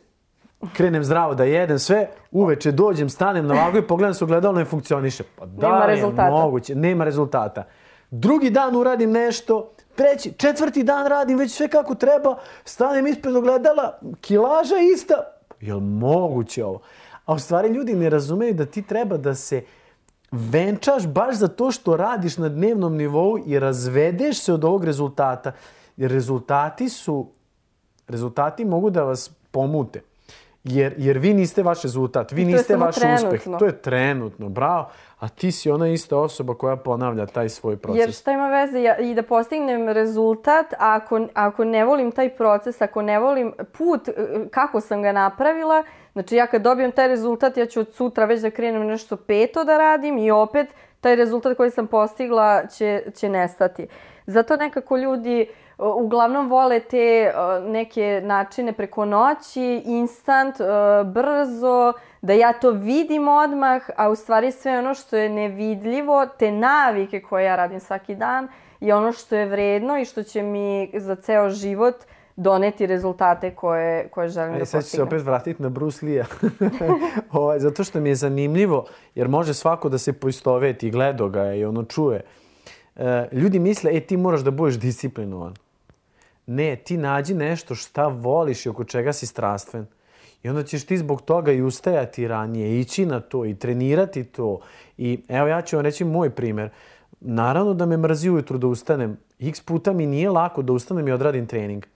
[0.72, 4.64] Krenem zdravo da jedem sve, uveče dođem, stanem na vagu i pogledam se ogledalo ne
[4.64, 5.22] funkcioniše.
[5.36, 6.30] Pa da nema rezultata.
[6.30, 7.64] moguće, nema rezultata.
[8.10, 13.98] Drugi dan uradim nešto, treći, četvrti dan radim već sve kako treba, stanem ispred ogledala,
[14.20, 15.14] kilaža ista.
[15.60, 16.80] Je moguće ovo?
[17.24, 19.62] A u stvari ljudi ne razumeju da ti treba da se
[20.30, 25.52] venčaš baš za to što radiš na dnevnom nivou i razvedeš se od ovog rezultata.
[25.96, 27.26] Jer rezultati su,
[28.08, 30.09] rezultati mogu da vas pomute.
[30.64, 33.28] Jer, jer vi niste vaš rezultat, vi niste vaš trenutno.
[33.28, 33.58] uspeh.
[33.58, 34.88] To je trenutno, bravo.
[35.18, 38.00] A ti si ona ista osoba koja ponavlja taj svoj proces.
[38.00, 42.80] Jer šta ima veze ja, i da postignem rezultat, ako, ako ne volim taj proces,
[42.82, 44.12] ako ne volim put e,
[44.50, 45.82] kako sam ga napravila,
[46.12, 49.64] znači ja kad dobijem taj rezultat, ja ću od sutra već da krenem nešto peto
[49.64, 50.68] da radim i opet
[51.00, 53.86] taj rezultat koji sam postigla će, će nestati.
[54.26, 57.32] Zato nekako ljudi uh, uglavnom vole te
[57.66, 60.56] neke načine preko noći, instant,
[61.04, 66.52] brzo, da ja to vidim odmah, a u stvari sve ono što je nevidljivo, te
[66.52, 68.48] navike koje ja radim svaki dan,
[68.80, 71.94] je ono što je vredno i što će mi za ceo život
[72.36, 75.08] doneti rezultate koje, koje želim E, da sad ću se postignem.
[75.08, 76.24] opet vratiti na Bruce Lee-a.
[77.38, 81.42] ovaj, zato što mi je zanimljivo, jer može svako da se poistoveti i gleda ga
[81.42, 82.20] je i ono čuje.
[82.96, 85.54] E, ljudi misle, e, ti moraš da budeš disciplinovan.
[86.52, 89.86] Ne, ti nađi nešto šta voliš i oko čega si strastven.
[90.42, 94.60] I onda ćeš ti zbog toga i ustajati ranije, ići na to i trenirati to.
[94.98, 96.70] I evo ja ću vam reći moj primer.
[97.20, 99.16] Naravno da me mrzi ujutru da ustanem.
[99.38, 101.86] X puta mi nije lako da ustanem i odradim trening.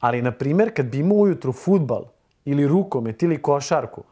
[0.00, 2.04] Ali, na primjer, kad bi imao ujutru futbal
[2.44, 4.04] ili rukomet ili košarku,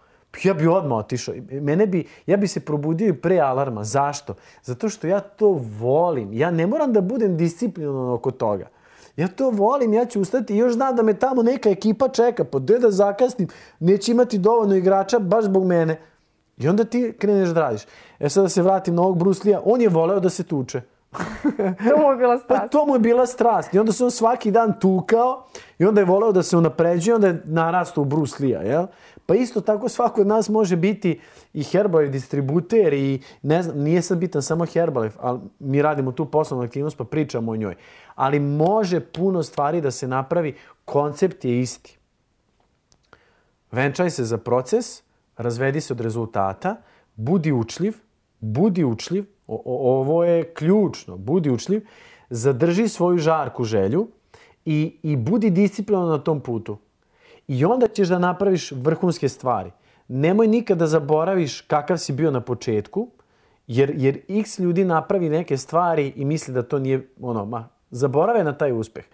[0.44, 1.34] ja bi odmah otišao.
[1.50, 3.84] Mene bi, ja bi se probudio i pre alarma.
[3.84, 4.34] Zašto?
[4.62, 5.48] Zato što ja to
[5.80, 6.32] volim.
[6.32, 8.68] Ja ne moram da budem disciplinovan oko toga.
[9.18, 12.44] Ja to volim, ja ću ustati i još znam da me tamo neka ekipa čeka.
[12.44, 13.48] Pa gde da zakasnim?
[13.80, 16.00] Neće imati dovoljno igrača baš zbog mene.
[16.58, 17.82] I onda ti kreneš da radiš.
[18.18, 19.60] E sad da se vratim na ovog Bruce Lee-a.
[19.64, 20.80] On je voleo da se tuče.
[21.88, 22.72] To mu je bila Pa strast.
[22.72, 23.74] to mu je bila strast.
[23.74, 25.44] I onda se on svaki dan tukao
[25.78, 28.86] i onda je voleo da se unapređuje, onda je narastao u Bruce Lee-a, jel?
[29.28, 31.20] Pa isto tako svako od nas može biti
[31.52, 36.24] i Herbalife distributer i ne znam, nije sad bitan samo Herbalife, ali mi radimo tu
[36.24, 37.74] poslovnu aktivnost pa pričamo o njoj.
[38.14, 40.54] Ali može puno stvari da se napravi,
[40.84, 41.98] koncept je isti.
[43.72, 45.02] Venčaj se za proces,
[45.36, 46.76] razvedi se od rezultata,
[47.16, 47.96] budi učljiv,
[48.40, 51.86] budi učljiv, o, o, ovo je ključno, budi učljiv,
[52.30, 54.08] zadrži svoju žarku želju
[54.64, 56.78] i, i budi disciplinovan na tom putu.
[57.48, 59.70] I onda ćeš da napraviš vrhunske stvari.
[60.08, 63.08] Nemoj nikada da zaboraviš kakav si bio na početku,
[63.66, 68.44] jer, jer x ljudi napravi neke stvari i misli da to nije, ono, ma, zaborave
[68.44, 69.04] na taj uspeh.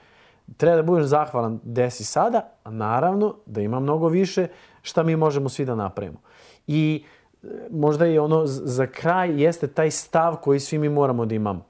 [0.57, 4.47] Treba da budeš zahvalan gde si sada, a naravno da ima mnogo više
[4.83, 6.19] šta mi možemo svi da napravimo.
[6.67, 7.05] I
[7.43, 11.67] e, možda je ono za kraj jeste taj stav koji svi mi moramo da imamo.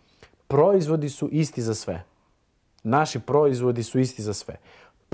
[0.48, 2.04] Proizvodi su isti za sve.
[2.82, 4.56] Naši proizvodi su isti za sve.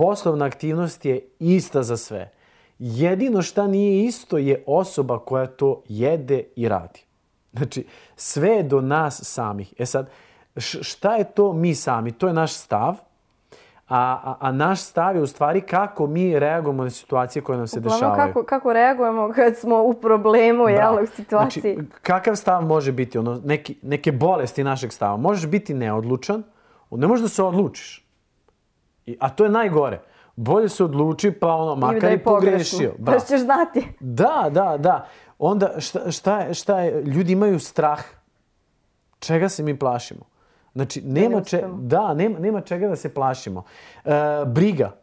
[0.00, 2.30] Poslovna aktivnost je ista za sve.
[2.78, 7.00] Jedino šta nije isto je osoba koja to jede i radi.
[7.52, 7.86] Znači,
[8.16, 9.74] sve je do nas samih.
[9.78, 10.10] E sad,
[10.56, 12.12] šta je to mi sami?
[12.12, 12.94] To je naš stav,
[13.88, 17.66] a, a, a naš stav je u stvari kako mi reagujemo na situacije koje nam
[17.66, 18.34] se Uglavnom, dešavaju.
[18.34, 21.74] kako, kako reagujemo kad smo u problemu, jel, u situaciji.
[21.74, 23.18] Znači, kakav stav može biti?
[23.18, 25.16] Ono, neki, neke bolesti našeg stava.
[25.16, 26.42] Možeš biti neodlučan,
[26.90, 28.09] ne možeš da se odlučiš.
[29.10, 30.00] I, a to je najgore.
[30.36, 32.90] Bolje se odluči, pa ono, makar da i pogrešio.
[32.90, 33.04] pogrešno.
[33.04, 33.86] Pa ćeš znati.
[34.00, 35.06] Da, da, da.
[35.38, 37.02] Onda šta, šta, je, šta je?
[37.02, 38.04] Ljudi imaju strah.
[39.18, 40.20] Čega se mi plašimo?
[40.74, 43.64] Znači, nema, ne če, da, nema, nema čega da se plašimo.
[44.04, 44.10] E,
[44.46, 44.96] briga.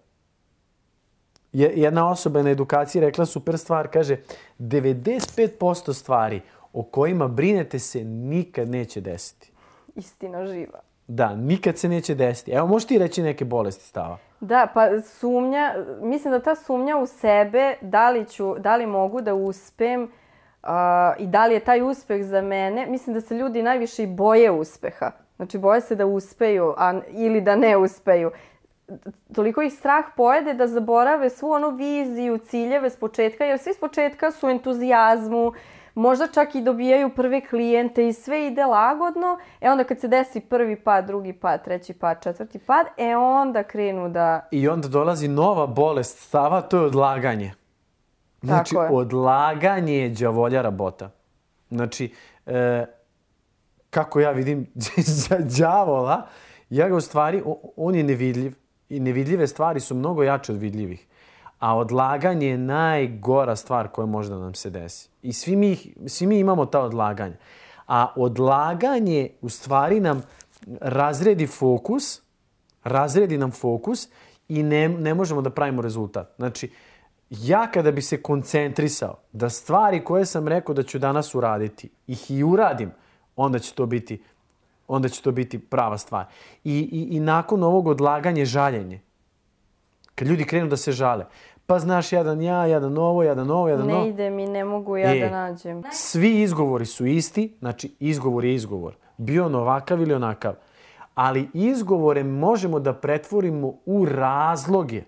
[1.54, 4.18] Je, jedna osoba na edukaciji rekla super stvar, kaže
[4.60, 6.42] 95% stvari
[6.74, 9.52] o kojima brinete se nikad neće desiti.
[9.96, 10.80] Istina živa.
[11.08, 12.52] Da, nikad se neće desiti.
[12.52, 14.18] Evo, možeš ti reći neke bolesti stava?
[14.40, 19.22] Da, pa sumnja, mislim da ta sumnja u sebe, da li, ću, da li mogu
[19.22, 20.70] da uspem uh,
[21.20, 24.52] i da li je taj uspeh za mene, mislim da se ljudi najviše i boje
[24.52, 25.12] uspeha.
[25.36, 28.32] Znači, boje se da uspeju a, ili da ne uspeju.
[29.36, 33.80] Toliko ih strah pojede da zaborave svu onu viziju, ciljeve s početka, jer svi s
[33.80, 35.54] početka su entuzijazmu,
[35.98, 39.40] možda čak i dobijaju prve klijente i sve ide lagodno.
[39.62, 43.64] E onda kad se desi prvi pad, drugi pad, treći pad, četvrti pad, e onda
[43.64, 44.48] krenu da...
[44.52, 47.54] I onda dolazi nova bolest stava, to je odlaganje.
[48.42, 48.90] Znači, Tako je.
[48.92, 51.10] odlaganje je đavolja rabota.
[51.70, 52.14] Znači,
[52.46, 52.86] e,
[53.90, 54.68] kako ja vidim
[55.60, 56.28] đavola,
[56.70, 57.44] ja ga u stvari,
[57.76, 58.56] on je nevidljiv.
[58.90, 61.07] I nevidljive stvari su mnogo jače od vidljivih.
[61.60, 65.10] A odlaganje je najgora stvar koja može da nam se desi.
[65.22, 65.78] I svi mi,
[66.08, 67.36] svi mi imamo ta odlaganja.
[67.88, 70.24] A odlaganje u stvari nam
[70.82, 72.22] razredi fokus,
[72.84, 74.08] razredi nam fokus
[74.48, 76.34] i ne, ne možemo da pravimo rezultat.
[76.38, 76.72] Znači,
[77.30, 82.32] ja kada bi se koncentrisao da stvari koje sam rekao da ću danas uraditi, ih
[82.32, 82.92] i uradim,
[83.36, 84.24] onda će to biti,
[84.88, 86.26] onda će to biti prava stvar.
[86.64, 89.02] I, i, I nakon ovog odlaganja je žaljenje.
[90.18, 91.26] Kad ljudi krenu da se žale.
[91.66, 94.02] pa znaš jedan ja, jedan ovo, jedan ovo, jedan ovo.
[94.04, 95.20] Ne ide mi, ne mogu ja E.
[95.20, 95.84] da nađem.
[95.92, 98.96] Svi izgovori su isti, znači izgovor je izgovor.
[99.18, 100.54] Bio on ovakav ili onakav.
[101.16, 105.02] Ali izgovore možemo da pretvorimo u razloge.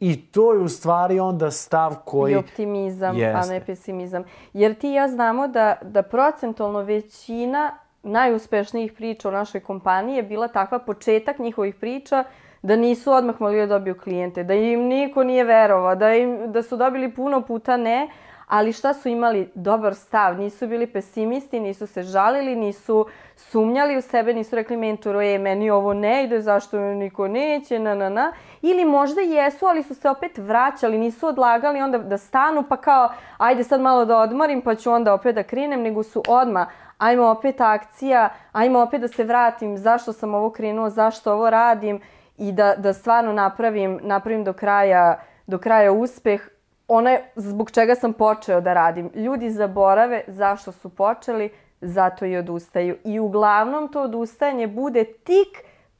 [0.00, 2.32] I to je u stvari onda stav koji...
[2.32, 3.52] I optimizam, a Jeste.
[3.52, 4.24] ne pesimizam.
[4.52, 7.70] Jer ti i ja znamo da, da procentualno većina
[8.02, 12.24] najuspešnijih priča u našoj kompaniji je bila takva početak njihovih priča
[12.62, 16.62] da nisu odmah mogli da dobiju klijente, da im niko nije verovao, da, im, da
[16.62, 18.08] su dobili puno puta ne,
[18.46, 19.50] ali šta su imali?
[19.54, 23.06] Dobar stav, nisu bili pesimisti, nisu se žalili, nisu
[23.36, 27.94] sumnjali u sebe, nisu rekli mentoru, e, meni ovo ne ide, zašto niko neće, na,
[27.94, 28.32] na, na.
[28.62, 33.12] Ili možda jesu, ali su se opet vraćali, nisu odlagali onda da stanu, pa kao,
[33.38, 36.66] ajde sad malo da odmorim, pa ću onda opet da krinem, nego su odma
[36.98, 42.00] ajmo opet akcija, ajmo opet da se vratim, zašto sam ovo krenuo, zašto ovo radim
[42.40, 46.48] i da, da stvarno napravim, napravim do kraja, do kraja uspeh,
[46.88, 49.10] onaj zbog čega sam počeo da radim.
[49.14, 52.96] Ljudi zaborave zašto su počeli, zato i odustaju.
[53.04, 55.48] I uglavnom to odustajanje bude tik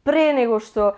[0.03, 0.93] pre nego što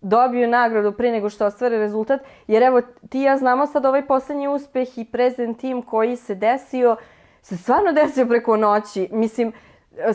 [0.00, 2.20] dobiju nagradu, pre nego što ostvare rezultat.
[2.46, 6.96] Jer evo, ti ja znamo sad ovaj poslednji uspeh i prezent tim koji se desio,
[7.42, 9.08] se stvarno desio preko noći.
[9.12, 9.52] Mislim,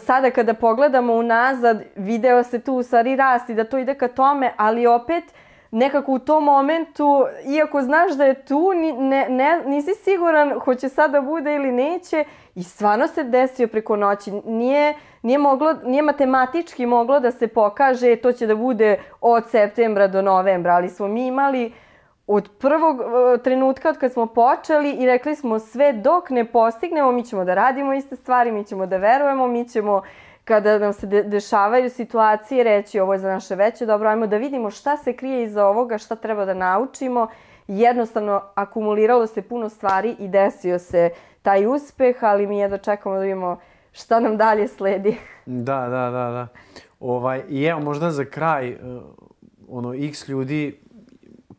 [0.06, 4.54] sada kada pogledamo unazad, video se tu u stvari rasti, da to ide ka tome,
[4.58, 5.24] ali opet
[5.72, 10.90] nekako u tom momentu, iako znaš da je tu, ni, ne, ne, nisi siguran hoće
[10.90, 12.24] sada bude ili neće
[12.56, 14.32] i stvarno se desio preko noći.
[14.46, 20.08] Nije, nije, moglo, nije matematički moglo da se pokaže to će da bude od septembra
[20.08, 21.74] do novembra, ali smo mi imali
[22.28, 27.12] od prvog e, trenutka od kad smo počeli i rekli smo sve dok ne postignemo,
[27.12, 30.02] mi ćemo da radimo iste stvari, mi ćemo da verujemo, mi ćemo
[30.44, 34.38] kada nam se de dešavaju situacije reći ovo je za naše veće dobro, ajmo da
[34.38, 37.28] vidimo šta se krije iza ovoga, šta treba da naučimo.
[37.68, 41.10] Jednostavno, akumuliralo se puno stvari i desio se
[41.42, 43.58] taj uspeh, ali mi jedno čekamo da vidimo
[43.92, 45.18] šta nam dalje sledi.
[45.46, 46.48] Da, da, da, da.
[47.00, 48.78] Ovaj, I evo, možda za kraj, eh,
[49.70, 50.80] ono, x ljudi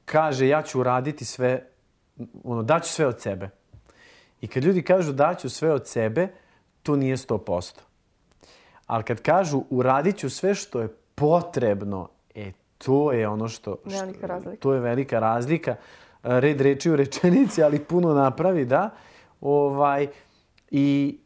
[0.05, 1.67] kaže ja ću uraditi sve,
[2.45, 3.51] ono, daću sve od sebe.
[4.41, 6.29] I kad ljudi kažu daću sve od sebe,
[6.83, 7.79] to nije 100%.
[8.87, 13.77] Ali kad kažu uradit ću sve što je potrebno, e, to je ono što...
[13.87, 14.61] što Velika razlika.
[14.61, 15.77] To je velika razlika.
[16.23, 18.91] Red reči u rečenici, ali puno napravi, da.
[19.41, 20.07] Ovaj,
[20.71, 21.19] I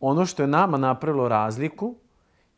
[0.00, 1.94] ono što je nama napravilo razliku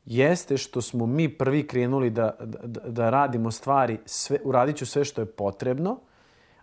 [0.06, 5.04] jeste što smo mi prvi krenuli da, da, da radimo stvari, sve, uradit ću sve
[5.04, 5.98] što je potrebno,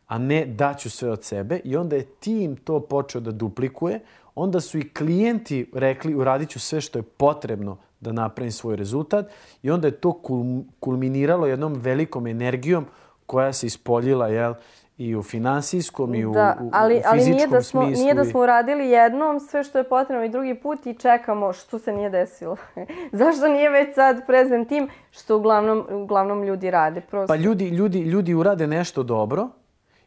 [0.08, 1.60] a ne daću sve od sebe.
[1.64, 4.00] I onda je tim to počeo da duplikuje.
[4.36, 9.26] Onda su i klijenti rekli uradit ću sve što je potrebno da napravim svoj rezultat.
[9.64, 12.86] I onda je to kul- kulminiralo jednom velikom energijom
[13.26, 14.54] koja se ispoljila jel,
[14.98, 18.04] i u finansijskom i u, da, u, u ali, ali fizičkom nije da, smo, smislu.
[18.04, 21.80] nije da smo uradili jednom sve što je potrebno i drugi put i čekamo što
[21.80, 22.58] se nije desilo.
[23.12, 27.02] Zašto nije već sad prezent tim što uglavnom, uglavnom ljudi rade?
[27.02, 29.50] Prosto Pa ljudi, ljudi, ljudi urade nešto dobro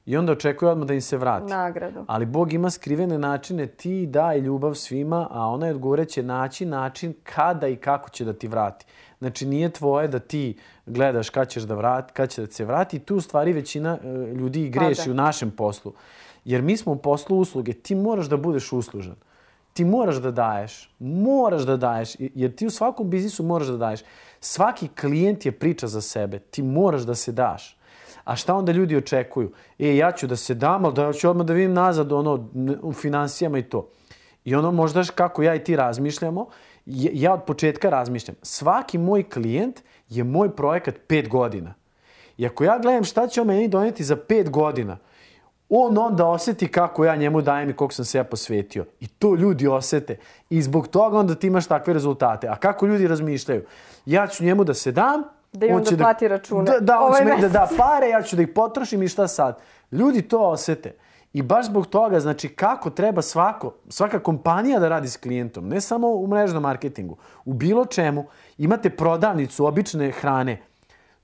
[0.07, 1.51] i onda očekuju odmah da im se vrati.
[1.53, 2.05] nagradu.
[2.07, 7.15] Ali Bog ima skrivene načine, ti daj ljubav svima, a onaj odgovore će naći način
[7.23, 8.87] kada i kako će da ti vrati.
[9.19, 10.57] Znači nije tvoje da ti
[10.87, 12.99] gledaš kad ćeš da vrati, kad će da se vrati.
[12.99, 15.93] Tu u stvari većina e, ljudi i greši u našem poslu.
[16.45, 19.17] Jer mi smo u poslu usluge, ti moraš da budeš uslužan.
[19.73, 24.01] Ti moraš da daješ, moraš da daješ, jer ti u svakom biznisu moraš da daješ.
[24.41, 27.77] Svaki klijent je priča za sebe, ti moraš da se daš.
[28.25, 29.53] A šta onda ljudi očekuju?
[29.79, 32.49] E, ja ću da se dam, ali da ću odmah da vidim nazad ono,
[32.83, 33.89] u financijama i to.
[34.45, 36.47] I ono možda kako ja i ti razmišljamo,
[36.87, 38.37] ja od početka razmišljam.
[38.43, 41.75] Svaki moj klijent je moj projekat pet godina.
[42.39, 44.99] I ako ja gledam šta će on meni doneti za pet godina,
[45.69, 48.85] on onda oseti kako ja njemu dajem i koliko sam se ja posvetio.
[49.01, 50.17] I to ljudi osete.
[50.51, 52.49] I zbog toga onda ti imaš takve rezultate.
[52.49, 53.65] A kako ljudi razmišljaju?
[54.07, 55.23] Ja ću njemu da se dam,
[55.53, 58.23] Da on će da plati račune Da, da, on ovaj će da da pare, ja
[58.23, 59.59] ću da ih potrošim i šta sad?
[59.93, 60.93] Ljudi to osete.
[61.37, 65.81] I baš zbog toga, znači kako treba svako, svaka kompanija da radi s klijentom, ne
[65.81, 68.25] samo u mrežnom marketingu, u bilo čemu,
[68.59, 70.63] imate prodavnicu obične hrane,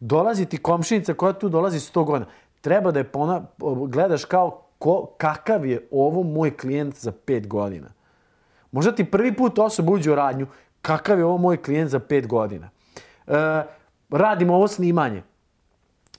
[0.00, 3.42] dolazi ti komšinica koja tu dolazi 100 godina, treba da je pona,
[3.88, 7.88] gledaš kao ko, kakav je ovo moj klijent za 5 godina.
[8.72, 10.46] Možda ti prvi put osoba uđe u radnju,
[10.82, 12.70] kakav je ovo moj klijent za 5 godina.
[13.26, 13.62] E,
[14.10, 15.22] radimo ovo snimanje.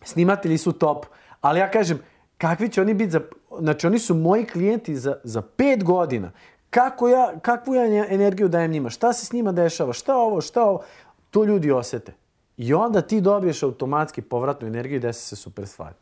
[0.04, 1.06] Snimatelji su top.
[1.41, 2.00] Ali ja kažem,
[2.38, 3.22] kakvi će oni biti za...
[3.60, 6.32] Znači, oni su moji klijenti za, za pet godina.
[6.70, 8.89] Kako ja, kakvu ja energiju dajem njima?
[8.89, 9.93] Šta se s njima dešava?
[9.93, 10.41] Šta ovo?
[10.41, 10.84] Šta ovo?
[11.30, 12.14] To ljudi osete.
[12.58, 15.95] I onda ti dobiješ automatski povratnu energiju i desi se super stvari.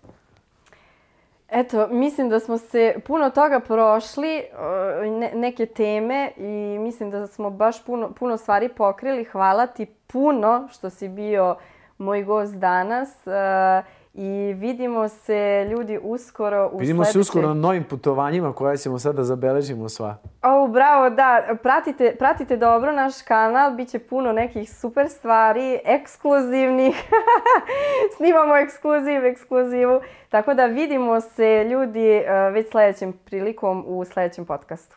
[1.50, 4.44] Eto, mislim da smo se puno toga prošli,
[5.20, 9.24] ne, neke teme i mislim da smo baš puno, puno stvari pokrili.
[9.24, 11.56] Hvala ti puno što si bio
[11.98, 13.10] moj gost danas.
[13.26, 17.14] Uh, I vidimo se ljudi uskoro u Vidimo sledećem...
[17.14, 20.18] se uskoro na novim putovanjima koja ćemo sad da zabeležimo sva.
[20.44, 21.58] O, bravo, da.
[21.64, 26.96] Pratite, pratite dobro naš kanal, bit će puno nekih super stvari, ekskluzivnih.
[28.18, 30.02] Snimamo ekskluziv, ekskluzivu.
[30.30, 34.96] Tako da vidimo se ljudi eh, već sledećem prilikom u sledećem podcastu.